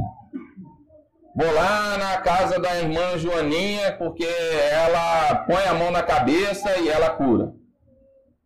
[1.34, 6.88] Vou lá na casa da irmã Joaninha porque ela põe a mão na cabeça e
[6.88, 7.54] ela cura.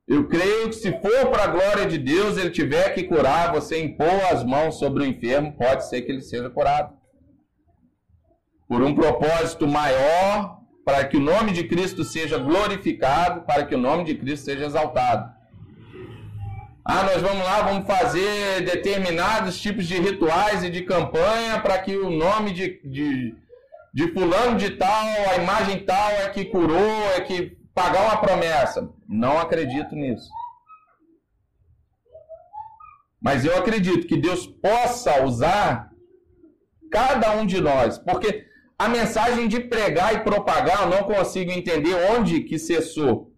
[0.06, 3.82] Eu creio que se for para a glória de Deus, ele tiver que curar, você
[3.82, 6.94] impor as mãos sobre o enfermo, pode ser que ele seja curado.
[8.68, 13.78] Por um propósito maior, para que o nome de Cristo seja glorificado, para que o
[13.78, 15.33] nome de Cristo seja exaltado.
[16.86, 21.96] Ah, nós vamos lá, vamos fazer determinados tipos de rituais e de campanha para que
[21.96, 23.34] o nome de, de,
[23.94, 28.86] de fulano de tal, a imagem tal é que curou, é que pagar uma promessa.
[29.08, 30.28] Não acredito nisso.
[33.18, 35.90] Mas eu acredito que Deus possa usar
[36.92, 38.46] cada um de nós, porque
[38.78, 43.33] a mensagem de pregar e propagar eu não consigo entender onde que cessou.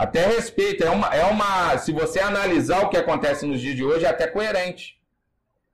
[0.00, 1.76] Até respeito, é uma, é uma.
[1.76, 4.98] Se você analisar o que acontece nos dias de hoje, é até coerente.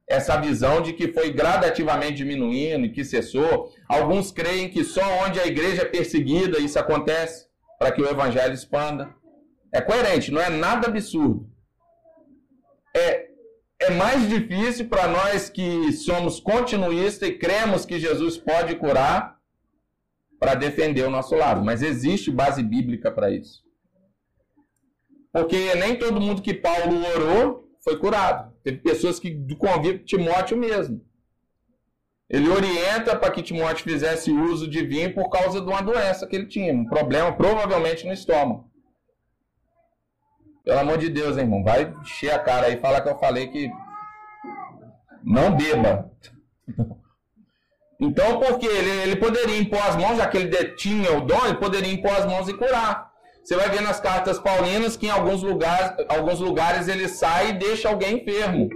[0.05, 3.73] Essa visão de que foi gradativamente diminuindo e que cessou.
[3.89, 7.47] Alguns creem que só onde a igreja é perseguida isso acontece
[7.79, 9.15] para que o evangelho expanda.
[9.73, 11.49] É coerente, não é nada absurdo.
[12.97, 13.27] É,
[13.79, 19.37] é mais difícil para nós que somos continuistas e cremos que Jesus pode curar,
[20.41, 21.65] para defender o nosso lado.
[21.65, 23.66] Mas existe base bíblica para isso.
[25.37, 28.55] Porque nem todo mundo que Paulo orou foi curado.
[28.65, 31.05] Teve pessoas que do convívio Timóteo mesmo.
[32.27, 36.35] Ele orienta para que Timóteo fizesse uso de vinho por causa de uma doença que
[36.35, 38.71] ele tinha, um problema provavelmente no estômago.
[40.65, 43.19] Pelo amor de Deus, hein, irmão, vai encher a cara aí e falar que eu
[43.19, 43.71] falei que
[45.23, 46.11] não beba.
[48.01, 51.59] Então, porque ele, ele poderia impor as mãos, já que ele tinha o dom, ele
[51.59, 53.16] poderia impor as mãos e curar.
[53.47, 57.53] Você vai ver nas cartas paulinas que em alguns lugares, alguns lugares ele sai e
[57.53, 58.69] deixa alguém enfermo.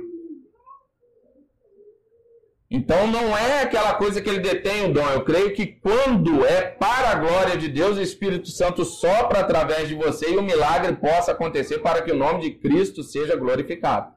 [2.71, 5.09] Então não é aquela coisa que ele detém o dom.
[5.09, 9.89] Eu creio que quando é para a glória de Deus, o Espírito Santo sopra através
[9.89, 14.13] de você e o milagre possa acontecer para que o nome de Cristo seja glorificado.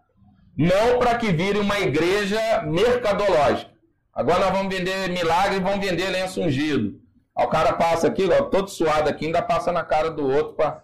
[0.55, 3.71] Não para que vire uma igreja mercadológica.
[4.13, 7.01] Agora nós vamos vender milagre e vamos vender lenço ungido.
[7.35, 10.53] Aí o cara passa aqui, ó, todo suado aqui, ainda passa na cara do outro
[10.53, 10.83] para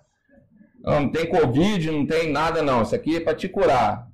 [0.82, 2.82] não, não tem Covid, não tem nada, não.
[2.82, 4.08] Isso aqui é para te curar.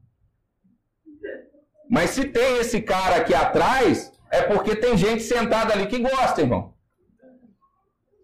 [1.90, 6.42] Mas se tem esse cara aqui atrás, é porque tem gente sentada ali que gosta,
[6.42, 6.74] irmão.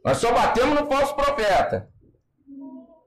[0.04, 1.88] Nós só batemos no falso profeta.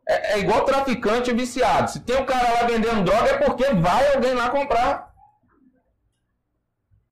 [0.08, 1.90] É, é igual traficante viciado.
[1.90, 5.12] Se tem um cara lá vendendo droga, é porque vai alguém lá comprar.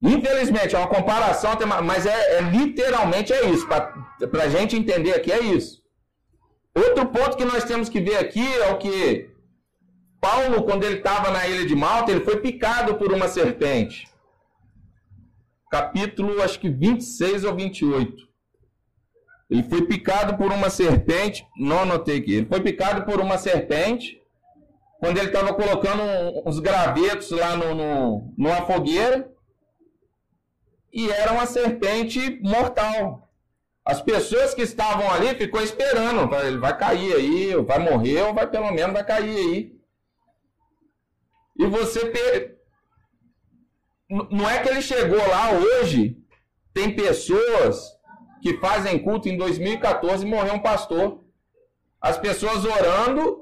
[0.03, 3.65] Infelizmente, é uma comparação, mas é, é literalmente é isso.
[3.65, 5.81] Para a gente entender aqui, é isso.
[6.75, 9.29] Outro ponto que nós temos que ver aqui é o que
[10.19, 14.07] Paulo, quando ele estava na ilha de Malta, ele foi picado por uma serpente.
[15.71, 18.27] Capítulo, acho que 26 ou 28.
[19.49, 21.45] Ele foi picado por uma serpente.
[21.57, 22.33] Não anotei aqui.
[22.33, 24.19] Ele foi picado por uma serpente.
[24.99, 26.01] Quando ele estava colocando
[26.45, 29.32] uns gravetos lá no, no, numa fogueira
[30.93, 33.27] e era uma serpente mortal.
[33.83, 38.47] As pessoas que estavam ali ficou esperando, ele vai cair aí, vai morrer ou vai
[38.47, 39.75] pelo menos vai cair aí.
[41.57, 42.55] E você
[44.29, 46.17] não é que ele chegou lá hoje,
[46.73, 47.91] tem pessoas
[48.41, 51.23] que fazem culto em 2014 e morreu um pastor.
[51.99, 53.41] As pessoas orando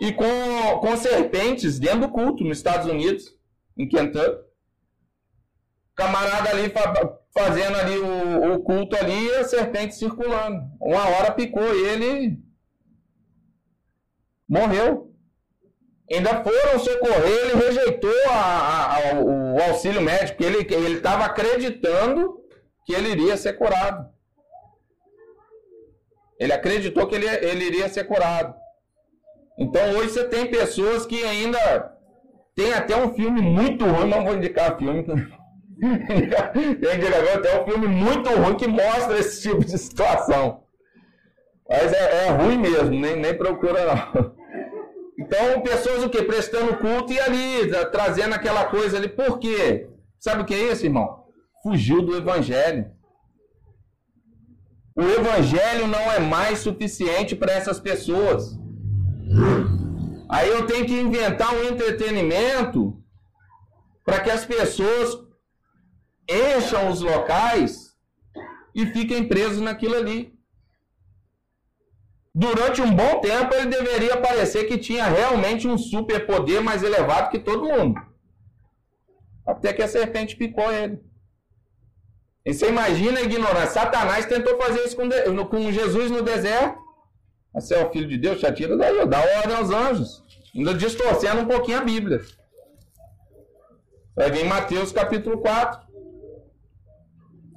[0.00, 3.36] e com, com serpentes dentro do culto nos Estados Unidos,
[3.76, 4.49] em Kentucky
[5.94, 6.72] camarada ali
[7.32, 10.62] fazendo ali o, o, culto ali e a serpente circulando.
[10.80, 12.38] Uma hora picou ele
[14.48, 15.08] morreu.
[16.12, 22.40] Ainda foram socorrer, ele rejeitou a, a, o auxílio médico, ele estava acreditando
[22.84, 24.10] que ele iria ser curado.
[26.36, 28.56] Ele acreditou que ele, ele iria ser curado.
[29.56, 31.94] Então hoje você tem pessoas que ainda
[32.56, 35.04] tem até um filme muito ruim, não vou indicar filme,
[36.52, 40.62] tem diretor até um filme muito ruim que mostra esse tipo de situação.
[41.68, 44.34] Mas é, é ruim mesmo, nem, nem procura não.
[45.18, 46.22] Então, pessoas o que?
[46.22, 49.08] Prestando culto e ali, trazendo aquela coisa ali.
[49.08, 49.88] Por quê?
[50.18, 51.24] Sabe o que é isso, irmão?
[51.62, 52.90] Fugiu do evangelho.
[54.96, 58.58] O evangelho não é mais suficiente para essas pessoas.
[60.28, 62.98] Aí eu tenho que inventar um entretenimento
[64.04, 65.29] para que as pessoas
[66.30, 67.96] encham os locais
[68.74, 70.38] e fiquem presos naquilo ali.
[72.34, 77.38] Durante um bom tempo ele deveria parecer que tinha realmente um superpoder mais elevado que
[77.38, 78.00] todo mundo.
[79.44, 81.00] Até que a serpente picou ele.
[82.46, 83.70] E você imagina a ignorância.
[83.70, 85.08] Satanás tentou fazer isso com,
[85.46, 86.78] com Jesus no deserto.
[87.52, 90.24] Você é o filho de Deus, já tira daí, dá ordem aos anjos.
[90.54, 92.20] Ainda distorcendo um pouquinho a Bíblia.
[94.14, 95.89] Vai vir Mateus capítulo 4.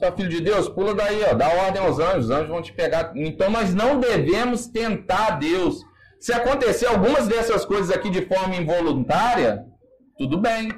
[0.03, 0.67] É filho de Deus?
[0.67, 3.13] Pula daí, ó, dá ordem aos anjos, os anjos vão te pegar.
[3.15, 5.81] Então nós não devemos tentar Deus.
[6.19, 9.65] Se acontecer algumas dessas coisas aqui de forma involuntária,
[10.17, 10.69] tudo bem.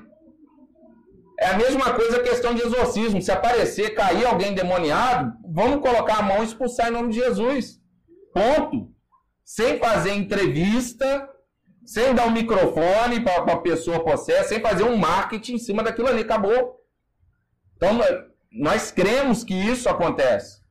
[1.40, 3.20] É a mesma coisa a questão de exorcismo.
[3.20, 7.80] Se aparecer, cair alguém demoniado, vamos colocar a mão e expulsar em nome de Jesus.
[8.32, 8.92] Ponto.
[9.44, 11.28] Sem fazer entrevista,
[11.84, 16.08] sem dar um microfone para a pessoa possessa, sem fazer um marketing em cima daquilo
[16.08, 16.22] ali.
[16.22, 16.80] Acabou.
[17.76, 18.00] Então,
[18.56, 20.64] nós cremos que isso acontece.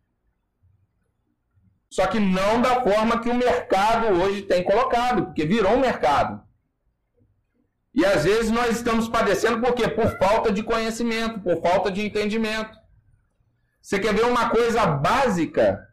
[1.90, 6.42] Só que não da forma que o mercado hoje tem colocado, porque virou um mercado.
[7.94, 9.86] E às vezes nós estamos padecendo por quê?
[9.86, 12.76] Por falta de conhecimento, por falta de entendimento.
[13.80, 15.86] Você quer ver uma coisa básica?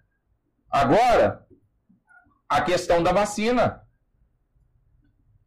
[0.72, 1.46] Agora,
[2.50, 3.84] a questão da vacina.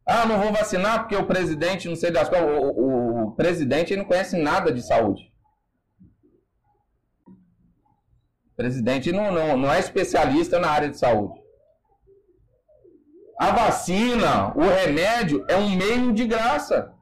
[0.05, 2.47] Ah, não vou vacinar porque o presidente não sei das coisas.
[2.47, 5.34] O, o, o presidente não conhece nada de saúde.
[8.55, 11.39] Presidente não, não, não é especialista na área de saúde.
[13.37, 16.93] A vacina, o remédio é um meio de graça.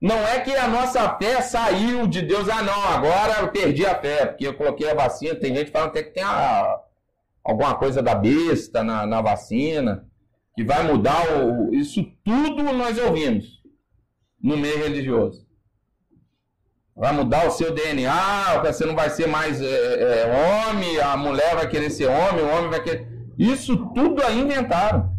[0.00, 3.98] Não é que a nossa fé saiu de Deus, ah não, agora eu perdi a
[3.98, 5.34] fé, porque eu coloquei a vacina.
[5.34, 6.78] Tem gente falando até que tem a,
[7.42, 10.06] alguma coisa da besta na, na vacina,
[10.54, 11.74] que vai mudar o.
[11.74, 13.62] Isso tudo nós ouvimos
[14.42, 15.43] no meio religioso.
[16.96, 21.56] Vai mudar o seu DNA, você não vai ser mais é, é, homem, a mulher
[21.56, 23.08] vai querer ser homem, o homem vai querer.
[23.36, 25.12] Isso tudo aí inventaram.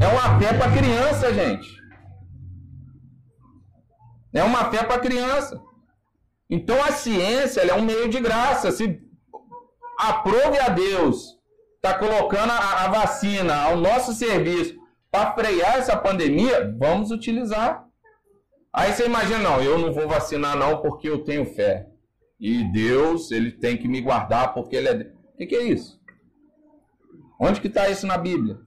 [0.00, 1.78] É uma fé para criança, gente.
[4.32, 5.60] É uma fé para criança.
[6.48, 8.70] Então a ciência é um meio de graça.
[8.70, 9.00] Se
[9.98, 11.38] aprove a Deus,
[11.76, 14.74] está colocando a, a vacina ao nosso serviço
[15.10, 17.87] para frear essa pandemia, vamos utilizar.
[18.72, 21.88] Aí você imagina, não, eu não vou vacinar não porque eu tenho fé.
[22.38, 24.94] E Deus, ele tem que me guardar porque ele é...
[24.94, 26.00] O que, que é isso?
[27.40, 28.58] Onde que está isso na Bíblia?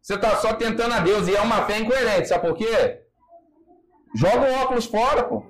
[0.00, 3.02] Você está só tentando a Deus e é uma fé incoerente, sabe por quê?
[4.14, 5.44] Joga o óculos fora, pô.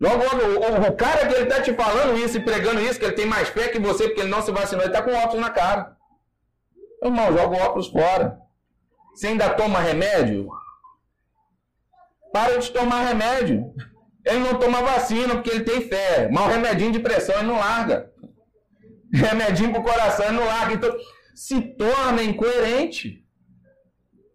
[0.00, 3.04] Joga o, o, o cara que ele está te falando isso e pregando isso, que
[3.04, 5.40] ele tem mais fé que você porque ele não se vacinou, ele está com óculos
[5.40, 5.96] na cara.
[7.02, 8.45] Irmão, joga o óculos fora.
[9.16, 10.46] Você ainda toma remédio?
[12.30, 13.72] Para de tomar remédio.
[14.22, 16.28] Ele não toma vacina porque ele tem fé.
[16.30, 18.12] Mas o remedinho de pressão ele não larga.
[19.10, 20.74] Remedinho para o coração ele não larga.
[20.74, 20.94] Então,
[21.34, 23.26] se torna incoerente.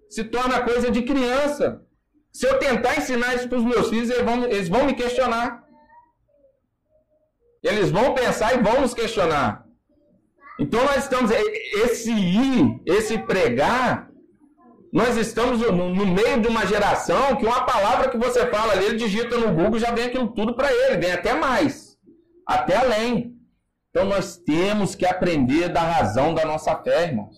[0.09, 1.85] Se torna coisa de criança.
[2.33, 5.63] Se eu tentar ensinar isso para os meus filhos, eles vão, eles vão me questionar.
[7.61, 9.63] Eles vão pensar e vão nos questionar.
[10.59, 11.29] Então nós estamos.
[11.29, 14.10] Esse ir, esse pregar,
[14.91, 18.85] nós estamos no, no, meio de uma geração que uma palavra que você fala ali,
[18.85, 21.97] ele digita no Google, já vem aquilo tudo para ele, vem até mais,
[22.45, 23.33] até além.
[23.89, 27.37] Então nós temos que aprender da razão da nossa fé, irmãos.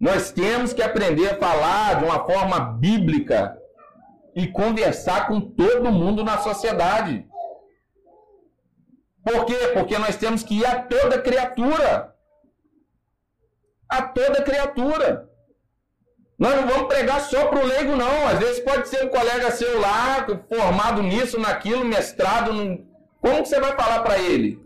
[0.00, 3.56] Nós temos que aprender a falar de uma forma bíblica
[4.34, 7.26] e conversar com todo mundo na sociedade.
[9.24, 9.58] Por quê?
[9.74, 12.14] Porque nós temos que ir a toda criatura.
[13.88, 15.27] A toda criatura.
[16.38, 18.28] Nós não vamos pregar só para o leigo, não.
[18.28, 22.52] Às vezes pode ser um colega seu lá, formado nisso, naquilo, mestrado.
[23.20, 24.62] Como que você vai falar para ele?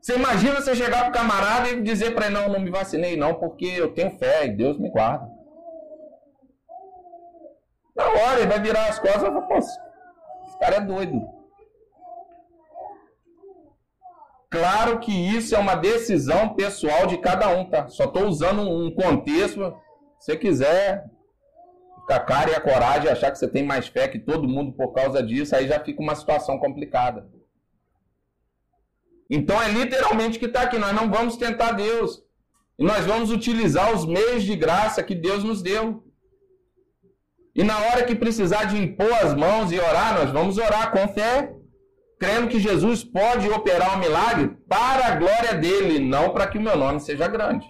[0.00, 3.16] Você imagina você chegar para o camarada e dizer para ele: Não, não me vacinei,
[3.16, 5.30] não, porque eu tenho fé e Deus me guarda.
[7.94, 11.22] Na hora ele vai virar as costas e vai falar: esse cara é doido.
[14.50, 17.86] Claro que isso é uma decisão pessoal de cada um, tá?
[17.86, 19.72] Só estou usando um contexto
[20.22, 21.10] você quiser
[21.96, 24.92] ficar cara e a coragem achar que você tem mais fé que todo mundo por
[24.92, 27.28] causa disso, aí já fica uma situação complicada.
[29.28, 30.78] Então é literalmente que está aqui.
[30.78, 32.22] Nós não vamos tentar Deus.
[32.78, 36.04] E nós vamos utilizar os meios de graça que Deus nos deu.
[37.52, 41.08] E na hora que precisar de impor as mãos e orar, nós vamos orar com
[41.08, 41.52] fé,
[42.18, 46.62] crendo que Jesus pode operar um milagre para a glória dele, não para que o
[46.62, 47.66] meu nome seja grande.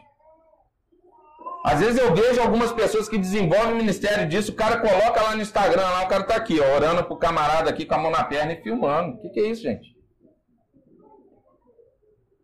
[1.64, 5.36] Às vezes eu vejo algumas pessoas que desenvolvem o ministério disso, o cara coloca lá
[5.36, 8.10] no Instagram, lá o cara tá aqui, ó, orando pro camarada aqui com a mão
[8.10, 9.14] na perna e filmando.
[9.14, 9.92] O que, que é isso, gente?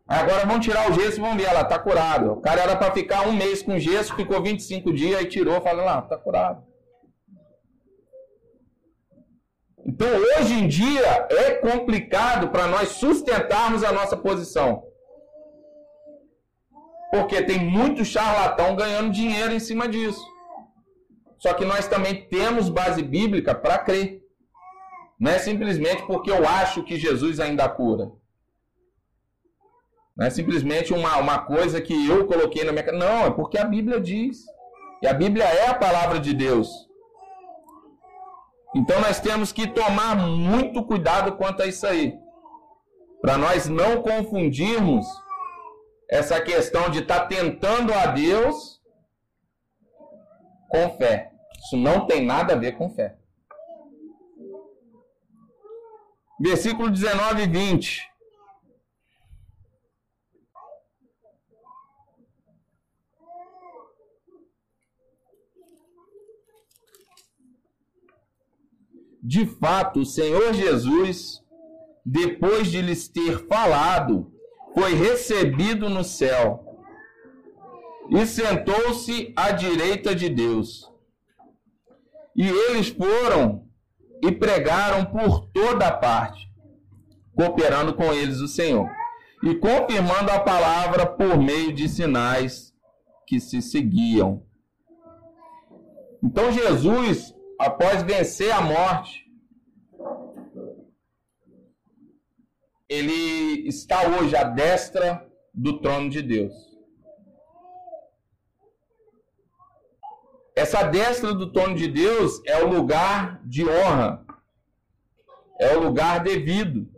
[0.07, 2.31] Agora vamos tirar o gesso e vamos ver, ela tá curado.
[2.31, 5.85] O cara era para ficar um mês com gesso, ficou 25 dias e tirou, falando
[5.85, 6.63] lá, tá curado.
[9.85, 14.88] Então hoje em dia é complicado para nós sustentarmos a nossa posição.
[17.11, 20.23] Porque tem muito charlatão ganhando dinheiro em cima disso.
[21.37, 24.21] Só que nós também temos base bíblica para crer.
[25.19, 28.11] Não é simplesmente porque eu acho que Jesus ainda cura.
[30.15, 33.65] Não é simplesmente uma, uma coisa que eu coloquei na minha Não, é porque a
[33.65, 34.43] Bíblia diz.
[35.01, 36.69] E a Bíblia é a palavra de Deus.
[38.75, 42.17] Então nós temos que tomar muito cuidado quanto a isso aí.
[43.21, 45.05] Para nós não confundirmos
[46.09, 48.81] essa questão de estar tá tentando a Deus
[50.69, 51.31] com fé.
[51.63, 53.17] Isso não tem nada a ver com fé.
[56.39, 58.09] Versículo 19 e 20.
[69.21, 71.43] De fato, o Senhor Jesus,
[72.03, 74.38] depois de lhes ter falado,
[74.73, 76.65] foi recebido no céu
[78.09, 80.91] e sentou-se à direita de Deus.
[82.35, 83.67] E eles foram
[84.21, 86.49] e pregaram por toda parte,
[87.35, 88.89] cooperando com eles o Senhor
[89.43, 92.73] e confirmando a palavra por meio de sinais
[93.25, 94.43] que se seguiam.
[96.21, 99.28] Então Jesus, após vencer a morte,
[102.89, 106.53] ele está hoje à destra do trono de Deus.
[110.55, 114.25] Essa destra do trono de Deus é o lugar de honra,
[115.59, 116.91] é o lugar devido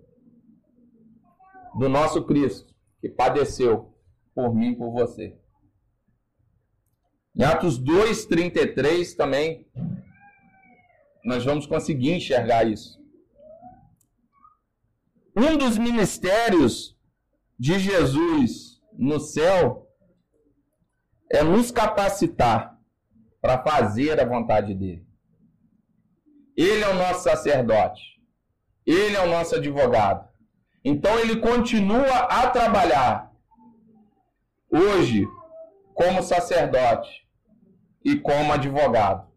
[1.78, 3.94] do nosso Cristo, que padeceu
[4.34, 5.38] por mim e por você.
[7.36, 9.68] Em Atos 2:33 também
[11.24, 13.01] nós vamos conseguir enxergar isso.
[15.36, 16.98] Um dos ministérios
[17.58, 19.88] de Jesus no céu
[21.32, 22.78] é nos capacitar
[23.40, 25.08] para fazer a vontade dele.
[26.58, 28.02] Ele é o nosso sacerdote.
[28.86, 30.28] Ele é o nosso advogado.
[30.84, 33.32] Então ele continua a trabalhar
[34.70, 35.26] hoje
[35.94, 37.28] como sacerdote
[38.04, 39.30] e como advogado.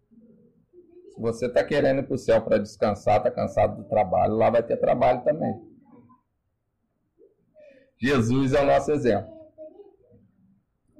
[1.14, 4.50] Se você está querendo ir para o céu para descansar, está cansado do trabalho, lá
[4.50, 5.73] vai ter trabalho também.
[8.04, 9.32] Jesus é o nosso exemplo.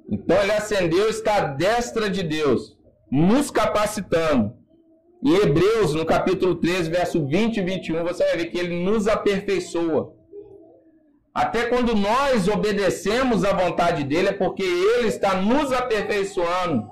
[0.09, 2.75] Então ele ascendeu, está à destra de Deus,
[3.11, 4.55] nos capacitando.
[5.23, 9.07] Em Hebreus, no capítulo 13, verso 20 e 21, você vai ver que ele nos
[9.07, 10.13] aperfeiçoa.
[11.33, 16.89] Até quando nós obedecemos à vontade dele, é porque ele está nos aperfeiçoando.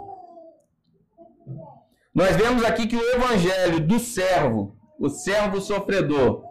[2.14, 6.44] Nós vemos aqui que o evangelho do servo, o servo sofredor,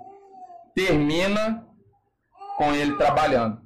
[0.74, 1.64] termina
[2.62, 3.60] com ele trabalhando.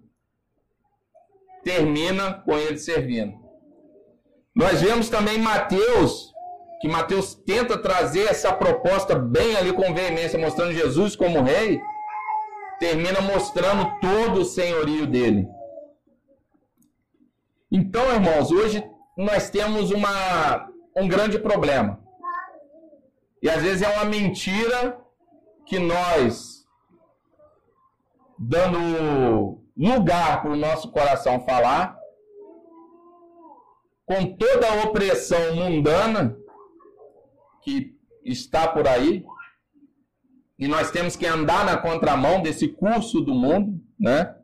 [1.62, 3.34] Termina com ele servindo.
[4.55, 6.32] Nós vemos também Mateus,
[6.80, 11.78] que Mateus tenta trazer essa proposta bem ali com veemência, mostrando Jesus como rei
[12.78, 15.49] termina mostrando todo o senhorio dele.
[17.72, 18.84] Então, irmãos, hoje
[19.16, 22.01] nós temos uma, um grande problema.
[23.42, 24.99] E às vezes é uma mentira
[25.66, 26.55] que nós,
[28.39, 31.99] dando lugar para o nosso coração falar,
[34.05, 36.37] com toda a opressão mundana
[37.62, 39.24] que está por aí,
[40.59, 44.34] e nós temos que andar na contramão desse curso do mundo, né?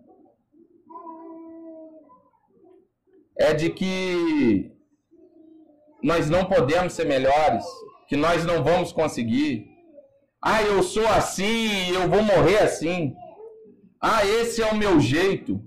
[3.38, 4.70] É de que
[6.02, 7.64] nós não podemos ser melhores,
[8.08, 9.66] que nós não vamos conseguir.
[10.40, 13.14] Ah, eu sou assim, eu vou morrer assim.
[14.02, 15.62] Ah, esse é o meu jeito.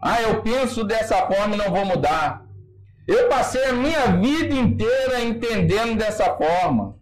[0.00, 2.46] Ah, eu penso dessa forma e não vou mudar.
[3.06, 6.96] Eu passei a minha vida inteira entendendo dessa forma.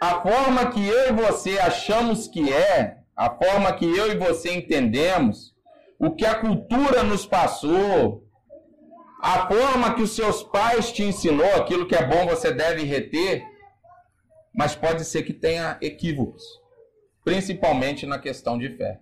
[0.00, 4.54] a forma que eu e você achamos que é, a forma que eu e você
[4.54, 5.54] entendemos,
[5.98, 8.24] o que a cultura nos passou,
[9.22, 13.44] a forma que os seus pais te ensinou, aquilo que é bom você deve reter,
[14.54, 16.42] mas pode ser que tenha equívocos,
[17.24, 19.00] principalmente na questão de fé.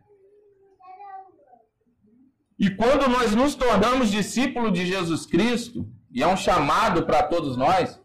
[2.59, 7.57] E quando nós nos tornamos discípulos de Jesus Cristo, e é um chamado para todos
[7.57, 8.01] nós,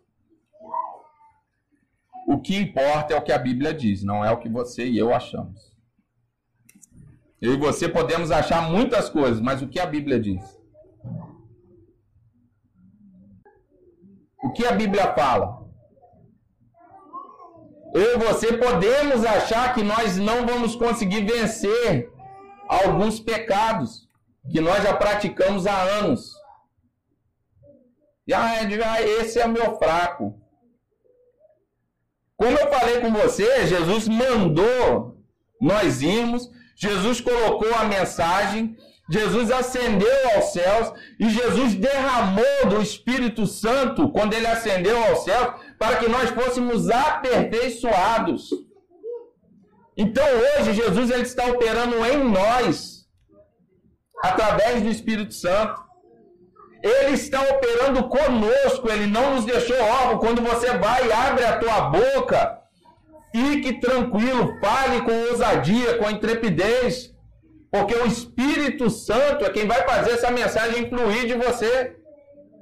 [2.28, 4.98] o que importa é o que a Bíblia diz, não é o que você e
[4.98, 5.74] eu achamos.
[7.42, 10.42] Eu e você podemos achar muitas coisas, mas o que a Bíblia diz?
[14.42, 15.63] O que a Bíblia fala?
[17.94, 22.12] E você podemos achar que nós não vamos conseguir vencer
[22.68, 24.08] alguns pecados
[24.52, 26.34] que nós já praticamos há anos.
[28.34, 30.40] Ah, esse é o meu fraco.
[32.36, 35.18] Como eu falei com você, Jesus mandou
[35.62, 38.76] nós irmos, Jesus colocou a mensagem,
[39.10, 45.54] Jesus ascendeu aos céus e Jesus derramou do Espírito Santo quando ele ascendeu aos céus
[45.84, 48.52] para que nós fôssemos aperfeiçoados.
[49.98, 53.06] Então hoje Jesus ele está operando em nós
[54.24, 55.84] através do Espírito Santo.
[56.82, 60.20] Ele está operando conosco, ele não nos deixou órfãos.
[60.22, 62.62] Quando você vai abre a tua boca,
[63.34, 67.14] fique tranquilo, fale com ousadia, com intrepidez,
[67.70, 71.98] porque o Espírito Santo é quem vai fazer essa mensagem fluir de você.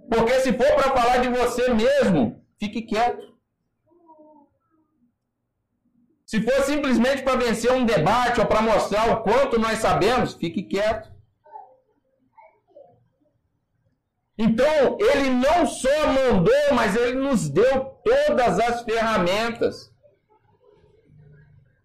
[0.10, 3.34] Porque se for para falar de você mesmo, fique quieto.
[6.28, 10.62] Se for simplesmente para vencer um debate ou para mostrar o quanto nós sabemos, fique
[10.62, 11.12] quieto.
[14.38, 19.92] Então, ele não só mandou, mas ele nos deu todas as ferramentas.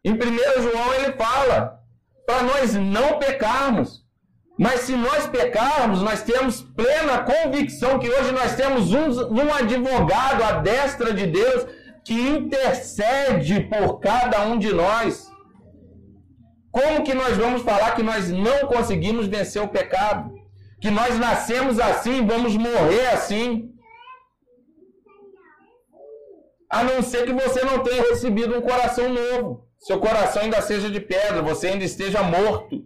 [0.04, 1.82] Em 1 João ele fala
[2.26, 4.05] para nós não pecarmos.
[4.58, 10.42] Mas se nós pecarmos, nós temos plena convicção que hoje nós temos um, um advogado
[10.42, 11.66] à destra de Deus
[12.02, 15.30] que intercede por cada um de nós.
[16.70, 20.34] Como que nós vamos falar que nós não conseguimos vencer o pecado?
[20.80, 23.70] Que nós nascemos assim, vamos morrer assim?
[26.70, 29.66] A não ser que você não tenha recebido um coração novo.
[29.78, 32.84] Seu coração ainda seja de pedra, você ainda esteja morto.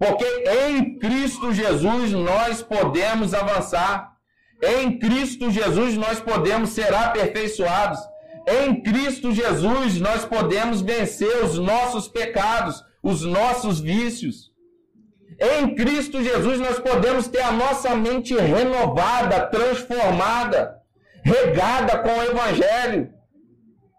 [0.00, 4.16] Porque em Cristo Jesus nós podemos avançar.
[4.62, 8.00] Em Cristo Jesus nós podemos ser aperfeiçoados.
[8.48, 14.50] Em Cristo Jesus nós podemos vencer os nossos pecados, os nossos vícios.
[15.38, 20.78] Em Cristo Jesus nós podemos ter a nossa mente renovada, transformada,
[21.22, 23.12] regada com o Evangelho,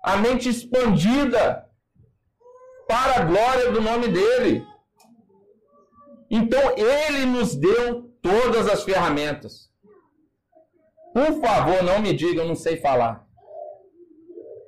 [0.04, 1.64] a mente expandida
[2.88, 4.71] para a glória do nome dele.
[6.32, 9.70] Então ele nos deu todas as ferramentas.
[11.14, 13.28] Por favor, não me diga, eu não sei falar.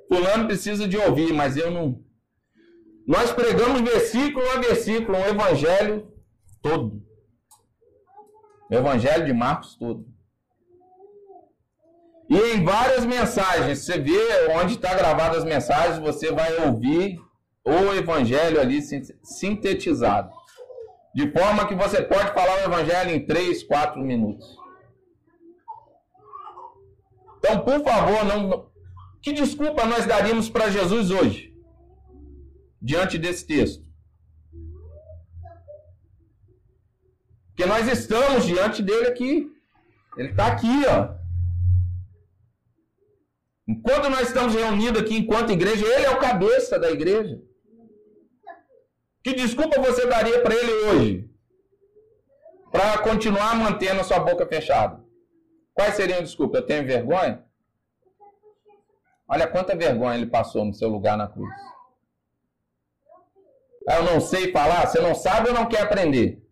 [0.06, 2.04] Fulano precisa de ouvir, mas eu não.
[3.06, 6.12] Nós pregamos versículo a versículo, um evangelho
[6.60, 7.02] todo.
[8.70, 10.06] O evangelho de Marcos todo.
[12.28, 17.18] E em várias mensagens, você vê onde está gravadas as mensagens, você vai ouvir
[17.64, 18.80] o evangelho ali
[19.22, 20.30] sintetizado.
[21.14, 24.58] De forma que você pode falar o evangelho em 3, 4 minutos.
[27.38, 28.70] Então, por favor, não.
[29.22, 31.54] Que desculpa nós daríamos para Jesus hoje?
[32.82, 33.84] Diante desse texto.
[37.48, 39.50] Porque nós estamos diante dele aqui.
[40.16, 41.14] Ele está aqui, ó.
[43.68, 47.40] Enquanto nós estamos reunidos aqui enquanto igreja, ele é o cabeça da igreja.
[49.24, 51.30] Que desculpa você daria para ele hoje?
[52.70, 55.02] Para continuar mantendo a sua boca fechada?
[55.72, 56.60] Quais seriam desculpas?
[56.60, 57.42] Eu tenho vergonha?
[59.26, 61.50] Olha quanta vergonha ele passou no seu lugar na cruz.
[63.88, 66.46] Eu não sei falar, você não sabe ou não quer aprender?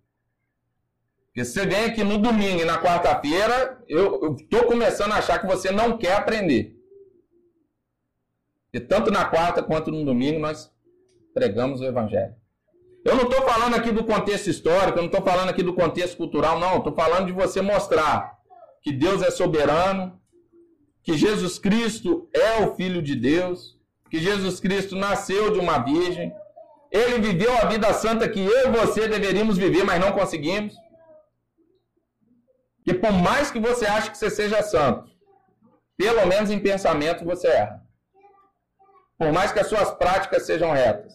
[1.26, 5.46] Porque você vem aqui no domingo e na quarta-feira, eu estou começando a achar que
[5.46, 6.74] você não quer aprender.
[8.72, 10.72] E tanto na quarta quanto no domingo nós
[11.34, 12.41] pregamos o Evangelho.
[13.04, 16.16] Eu não estou falando aqui do contexto histórico, eu não estou falando aqui do contexto
[16.16, 16.78] cultural, não.
[16.78, 18.38] Estou falando de você mostrar
[18.80, 20.20] que Deus é soberano,
[21.02, 23.76] que Jesus Cristo é o Filho de Deus,
[24.08, 26.32] que Jesus Cristo nasceu de uma virgem,
[26.92, 30.74] ele viveu a vida santa que eu e você deveríamos viver, mas não conseguimos.
[32.84, 35.10] Que por mais que você ache que você seja santo,
[35.96, 37.82] pelo menos em pensamento você erra.
[39.16, 41.14] Por mais que as suas práticas sejam retas.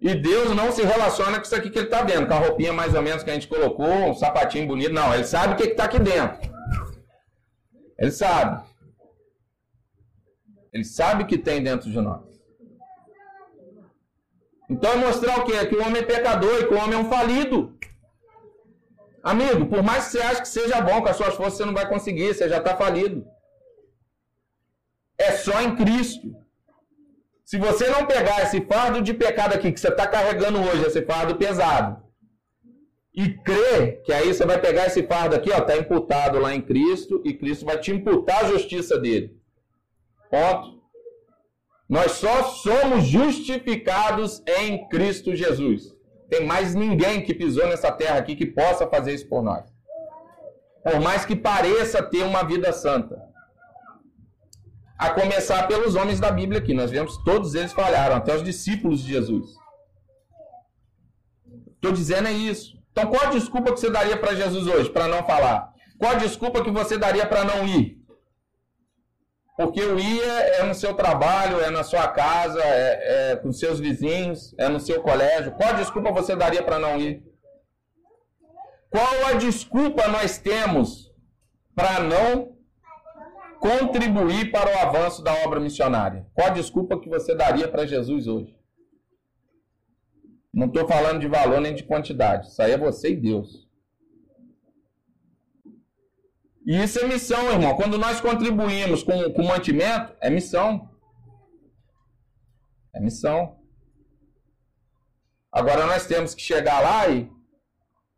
[0.00, 2.72] E Deus não se relaciona com isso aqui que ele está vendo, com a roupinha
[2.72, 4.92] mais ou menos que a gente colocou, um sapatinho bonito.
[4.92, 6.50] Não, ele sabe o que está aqui dentro.
[7.98, 8.64] Ele sabe.
[10.72, 12.22] Ele sabe o que tem dentro de nós.
[14.70, 15.66] Então é mostrar o quê?
[15.66, 17.76] Que o homem é pecador e que o homem é um falido.
[19.22, 21.74] Amigo, por mais que você ache que seja bom, com as suas forças você não
[21.74, 23.26] vai conseguir, você já está falido.
[25.18, 26.39] É só em Cristo.
[27.50, 31.02] Se você não pegar esse fardo de pecado aqui que você está carregando hoje, esse
[31.02, 32.00] fardo pesado,
[33.12, 37.20] e crer que aí você vai pegar esse fardo aqui, está imputado lá em Cristo,
[37.24, 39.36] e Cristo vai te imputar a justiça dele.
[40.30, 40.80] Ponto.
[41.88, 45.92] Nós só somos justificados em Cristo Jesus.
[46.28, 49.64] Tem mais ninguém que pisou nessa terra aqui que possa fazer isso por nós.
[50.84, 53.29] Por mais que pareça ter uma vida santa.
[55.00, 56.74] A começar pelos homens da Bíblia aqui.
[56.74, 59.46] Nós vemos todos eles falharam, até os discípulos de Jesus.
[61.74, 62.78] Estou dizendo é isso.
[62.92, 65.72] Então qual a desculpa que você daria para Jesus hoje, para não falar?
[65.98, 67.98] Qual a desculpa que você daria para não ir?
[69.56, 73.52] Porque o ir é, é no seu trabalho, é na sua casa, é, é com
[73.52, 75.52] seus vizinhos, é no seu colégio.
[75.52, 77.22] Qual a desculpa você daria para não ir?
[78.90, 81.10] Qual a desculpa nós temos
[81.74, 82.59] para não
[83.60, 86.26] contribuir para o avanço da obra missionária?
[86.34, 88.58] Qual a desculpa que você daria para Jesus hoje?
[90.52, 92.48] Não estou falando de valor nem de quantidade.
[92.48, 93.68] Isso aí é você e Deus.
[96.66, 97.76] E isso é missão, irmão.
[97.76, 100.90] Quando nós contribuímos com, com mantimento, é missão.
[102.94, 103.58] É missão.
[105.52, 107.30] Agora nós temos que chegar lá e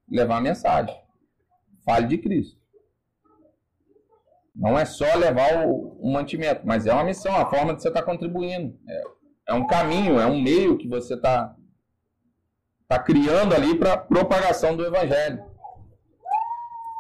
[0.08, 0.94] levar a mensagem.
[1.84, 2.61] fale de Cristo.
[4.54, 7.88] Não é só levar o, o mantimento, mas é uma missão, a forma de você
[7.88, 8.78] estar tá contribuindo.
[8.86, 9.02] É,
[9.48, 11.54] é, um caminho, é um meio que você está
[12.86, 15.42] tá criando ali para propagação do Evangelho.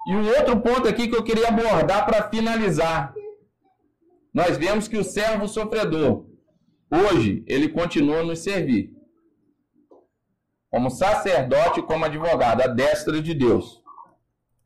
[0.08, 3.14] E um outro ponto aqui que eu queria abordar para finalizar.
[4.32, 6.26] Nós vemos que o servo sofredor,
[6.90, 8.90] hoje, ele continua a nos servir.
[10.70, 13.82] Como sacerdote e como advogado, a destra de Deus.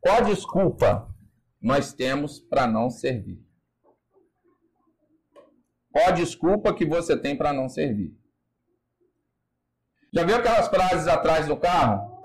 [0.01, 1.13] Qual desculpa
[1.67, 3.45] nós temos para não servir?
[5.91, 8.17] Qual a desculpa que você tem para não servir?
[10.15, 12.23] Já viu aquelas frases atrás do carro?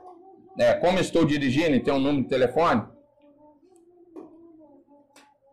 [0.60, 2.88] É, como estou dirigindo e tem um número de telefone?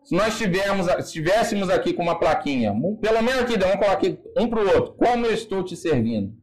[0.03, 2.71] Se nós tivermos, estivéssemos aqui com uma plaquinha,
[3.01, 4.93] pelo menos aqui, vamos colocar aqui um para o outro.
[4.97, 6.37] Como eu estou te servindo?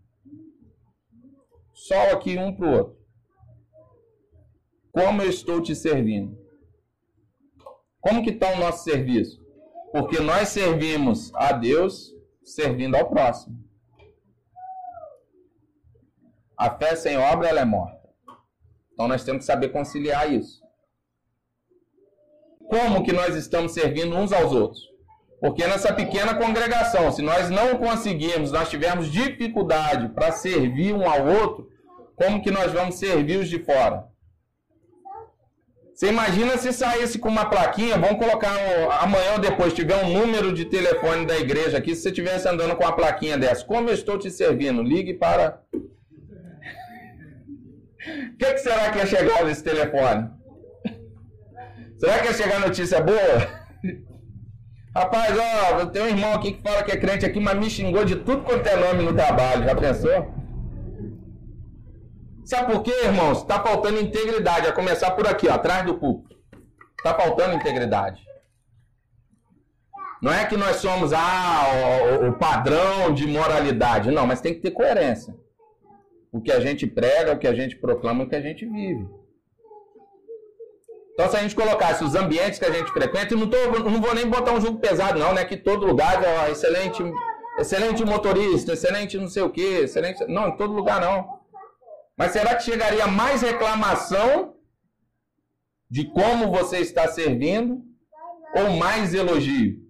[1.73, 2.99] Só aqui um para o outro.
[4.91, 6.46] Como eu estou te servindo?
[8.07, 9.45] Como que está o nosso serviço?
[9.91, 13.59] Porque nós servimos a Deus servindo ao próximo.
[16.57, 18.09] A fé sem obra ela é morta.
[18.93, 20.63] Então nós temos que saber conciliar isso.
[22.69, 24.89] Como que nós estamos servindo uns aos outros?
[25.41, 31.27] Porque nessa pequena congregação, se nós não conseguirmos, nós tivermos dificuldade para servir um ao
[31.27, 31.69] outro,
[32.15, 34.07] como que nós vamos servir os de fora?
[35.97, 40.13] Você imagina se saísse com uma plaquinha, vamos colocar um, amanhã ou depois, tiver um
[40.13, 43.89] número de telefone da igreja aqui, se você estivesse andando com uma plaquinha dessa, como
[43.89, 44.83] eu estou te servindo?
[44.83, 45.63] Ligue para.
[45.73, 45.81] O
[48.37, 50.29] que, que será que ia chegar nesse telefone?
[51.97, 53.67] Será que ia chegar notícia boa?
[54.95, 58.05] Rapaz, ó, tem um irmão aqui que fala que é crente aqui, mas me xingou
[58.05, 59.65] de tudo quanto é nome no trabalho.
[59.65, 60.36] Já pensou?
[62.47, 63.39] Sabe por quê, irmãos?
[63.39, 64.69] Está faltando integridade.
[64.69, 66.37] A começar por aqui, ó, atrás do púlpito.
[66.97, 68.25] Está faltando integridade.
[70.23, 71.65] Não é que nós somos ah,
[72.23, 74.13] o, o, padrão de moralidade.
[74.13, 75.35] Não, mas tem que ter coerência.
[76.33, 79.05] O que a gente prega, o que a gente proclama, o que a gente vive.
[81.15, 83.57] Então, se a gente colocasse os ambientes que a gente frequenta, eu não, tô,
[83.91, 85.45] não vou nem botar um jogo pesado, não, né?
[85.45, 87.03] Que todo lugar é excelente,
[87.59, 90.25] excelente motorista, excelente não sei o quê, excelente.
[90.29, 91.36] Não, em todo lugar não.
[92.17, 94.55] Mas será que chegaria mais reclamação
[95.91, 97.83] de como você está servindo
[98.55, 99.85] ou mais elogio?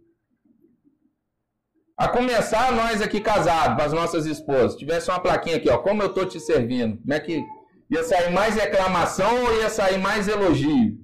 [1.96, 6.08] A começar, nós aqui casados, as nossas esposas, tivesse uma plaquinha aqui, ó, como eu
[6.08, 7.42] estou te servindo, como é que
[7.90, 10.98] ia sair mais reclamação ou ia sair mais elogio?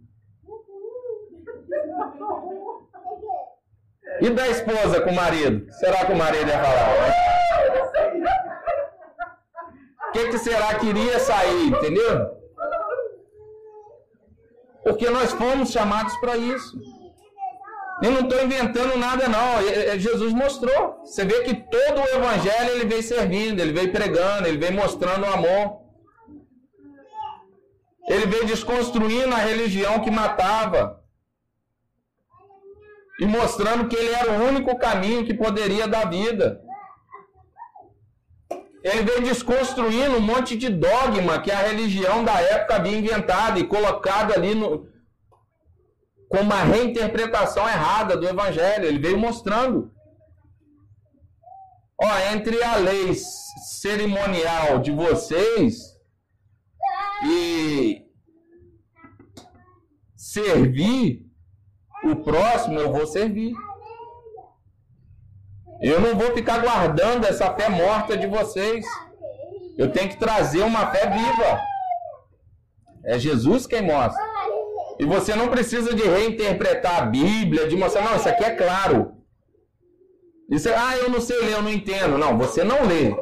[4.20, 5.72] E da esposa com o marido?
[5.72, 7.38] Será que o marido ia falar?
[7.38, 7.41] O
[10.12, 11.66] que, que será que iria sair?
[11.66, 12.42] Entendeu?
[14.84, 16.76] Porque nós fomos chamados para isso.
[18.02, 19.98] Eu não estou inventando nada, não.
[19.98, 21.00] Jesus mostrou.
[21.04, 25.24] Você vê que todo o evangelho ele veio servindo, ele veio pregando, ele veio mostrando
[25.24, 25.82] o amor.
[28.08, 31.00] Ele veio desconstruindo a religião que matava
[33.20, 36.60] e mostrando que ele era o único caminho que poderia dar vida.
[38.82, 43.66] Ele veio desconstruindo um monte de dogma que a religião da época havia inventado e
[43.66, 44.88] colocado ali no,
[46.28, 48.86] com uma reinterpretação errada do evangelho.
[48.86, 49.92] Ele veio mostrando.
[52.00, 55.92] Ó, entre a lei cerimonial de vocês
[57.24, 58.02] e
[60.16, 61.24] servir,
[62.02, 63.54] o próximo eu vou servir.
[65.82, 68.86] Eu não vou ficar guardando essa fé morta de vocês.
[69.76, 71.60] Eu tenho que trazer uma fé viva.
[73.04, 74.22] É Jesus quem mostra.
[75.00, 79.16] E você não precisa de reinterpretar a Bíblia, de mostrar, não, isso aqui é claro.
[80.48, 82.16] Isso é, ah, eu não sei ler, eu não entendo.
[82.16, 83.12] Não, você não lê.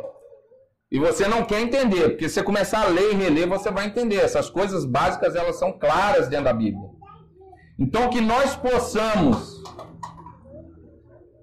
[0.92, 3.86] E você não quer entender, porque se você começar a ler e reler, você vai
[3.86, 4.16] entender.
[4.16, 6.90] Essas coisas básicas, elas são claras dentro da Bíblia.
[7.78, 9.62] Então, que nós possamos,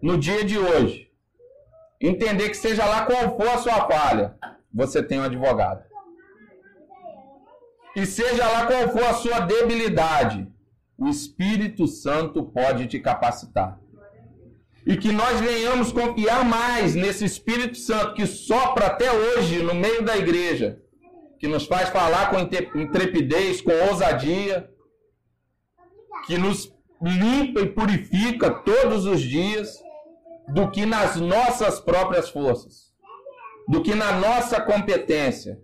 [0.01, 1.06] no dia de hoje,
[1.99, 4.35] entender que seja lá qual for a sua falha,
[4.73, 5.83] você tem um advogado.
[7.95, 10.47] E seja lá qual for a sua debilidade,
[10.97, 13.79] o Espírito Santo pode te capacitar.
[14.85, 20.03] E que nós venhamos confiar mais nesse Espírito Santo que sopra até hoje no meio
[20.03, 20.81] da igreja,
[21.39, 22.39] que nos faz falar com
[22.79, 24.69] intrepidez, com ousadia,
[26.25, 29.81] que nos limpa e purifica todos os dias,
[30.47, 32.93] do que nas nossas próprias forças,
[33.67, 35.59] do que na nossa competência.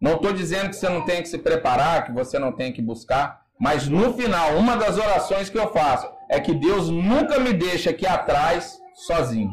[0.00, 2.80] Não estou dizendo que você não tem que se preparar, que você não tem que
[2.80, 7.52] buscar, mas no final, uma das orações que eu faço é que Deus nunca me
[7.52, 9.52] deixa aqui atrás sozinho.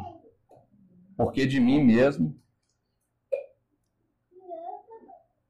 [1.18, 2.34] Porque de mim mesmo.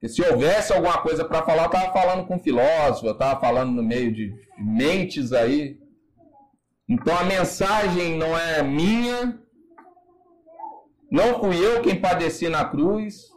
[0.01, 3.39] E se houvesse alguma coisa para falar, eu estava falando com um filósofo, eu estava
[3.39, 5.77] falando no meio de mentes aí.
[6.89, 9.37] Então a mensagem não é minha,
[11.11, 13.29] não fui eu quem padeci na cruz,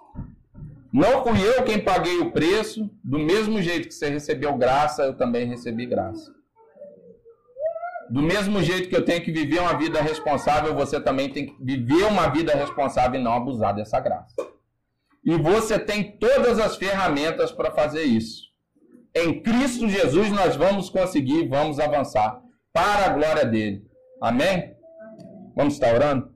[0.93, 5.17] não fui eu quem paguei o preço, do mesmo jeito que você recebeu graça, eu
[5.17, 6.33] também recebi graça.
[8.09, 11.57] Do mesmo jeito que eu tenho que viver uma vida responsável, você também tem que
[11.61, 14.35] viver uma vida responsável e não abusar dessa graça.
[15.25, 18.49] E você tem todas as ferramentas para fazer isso.
[19.15, 22.41] Em Cristo Jesus nós vamos conseguir, vamos avançar
[22.73, 23.87] para a glória dele.
[24.21, 24.77] Amém?
[25.55, 26.35] Vamos estar orando?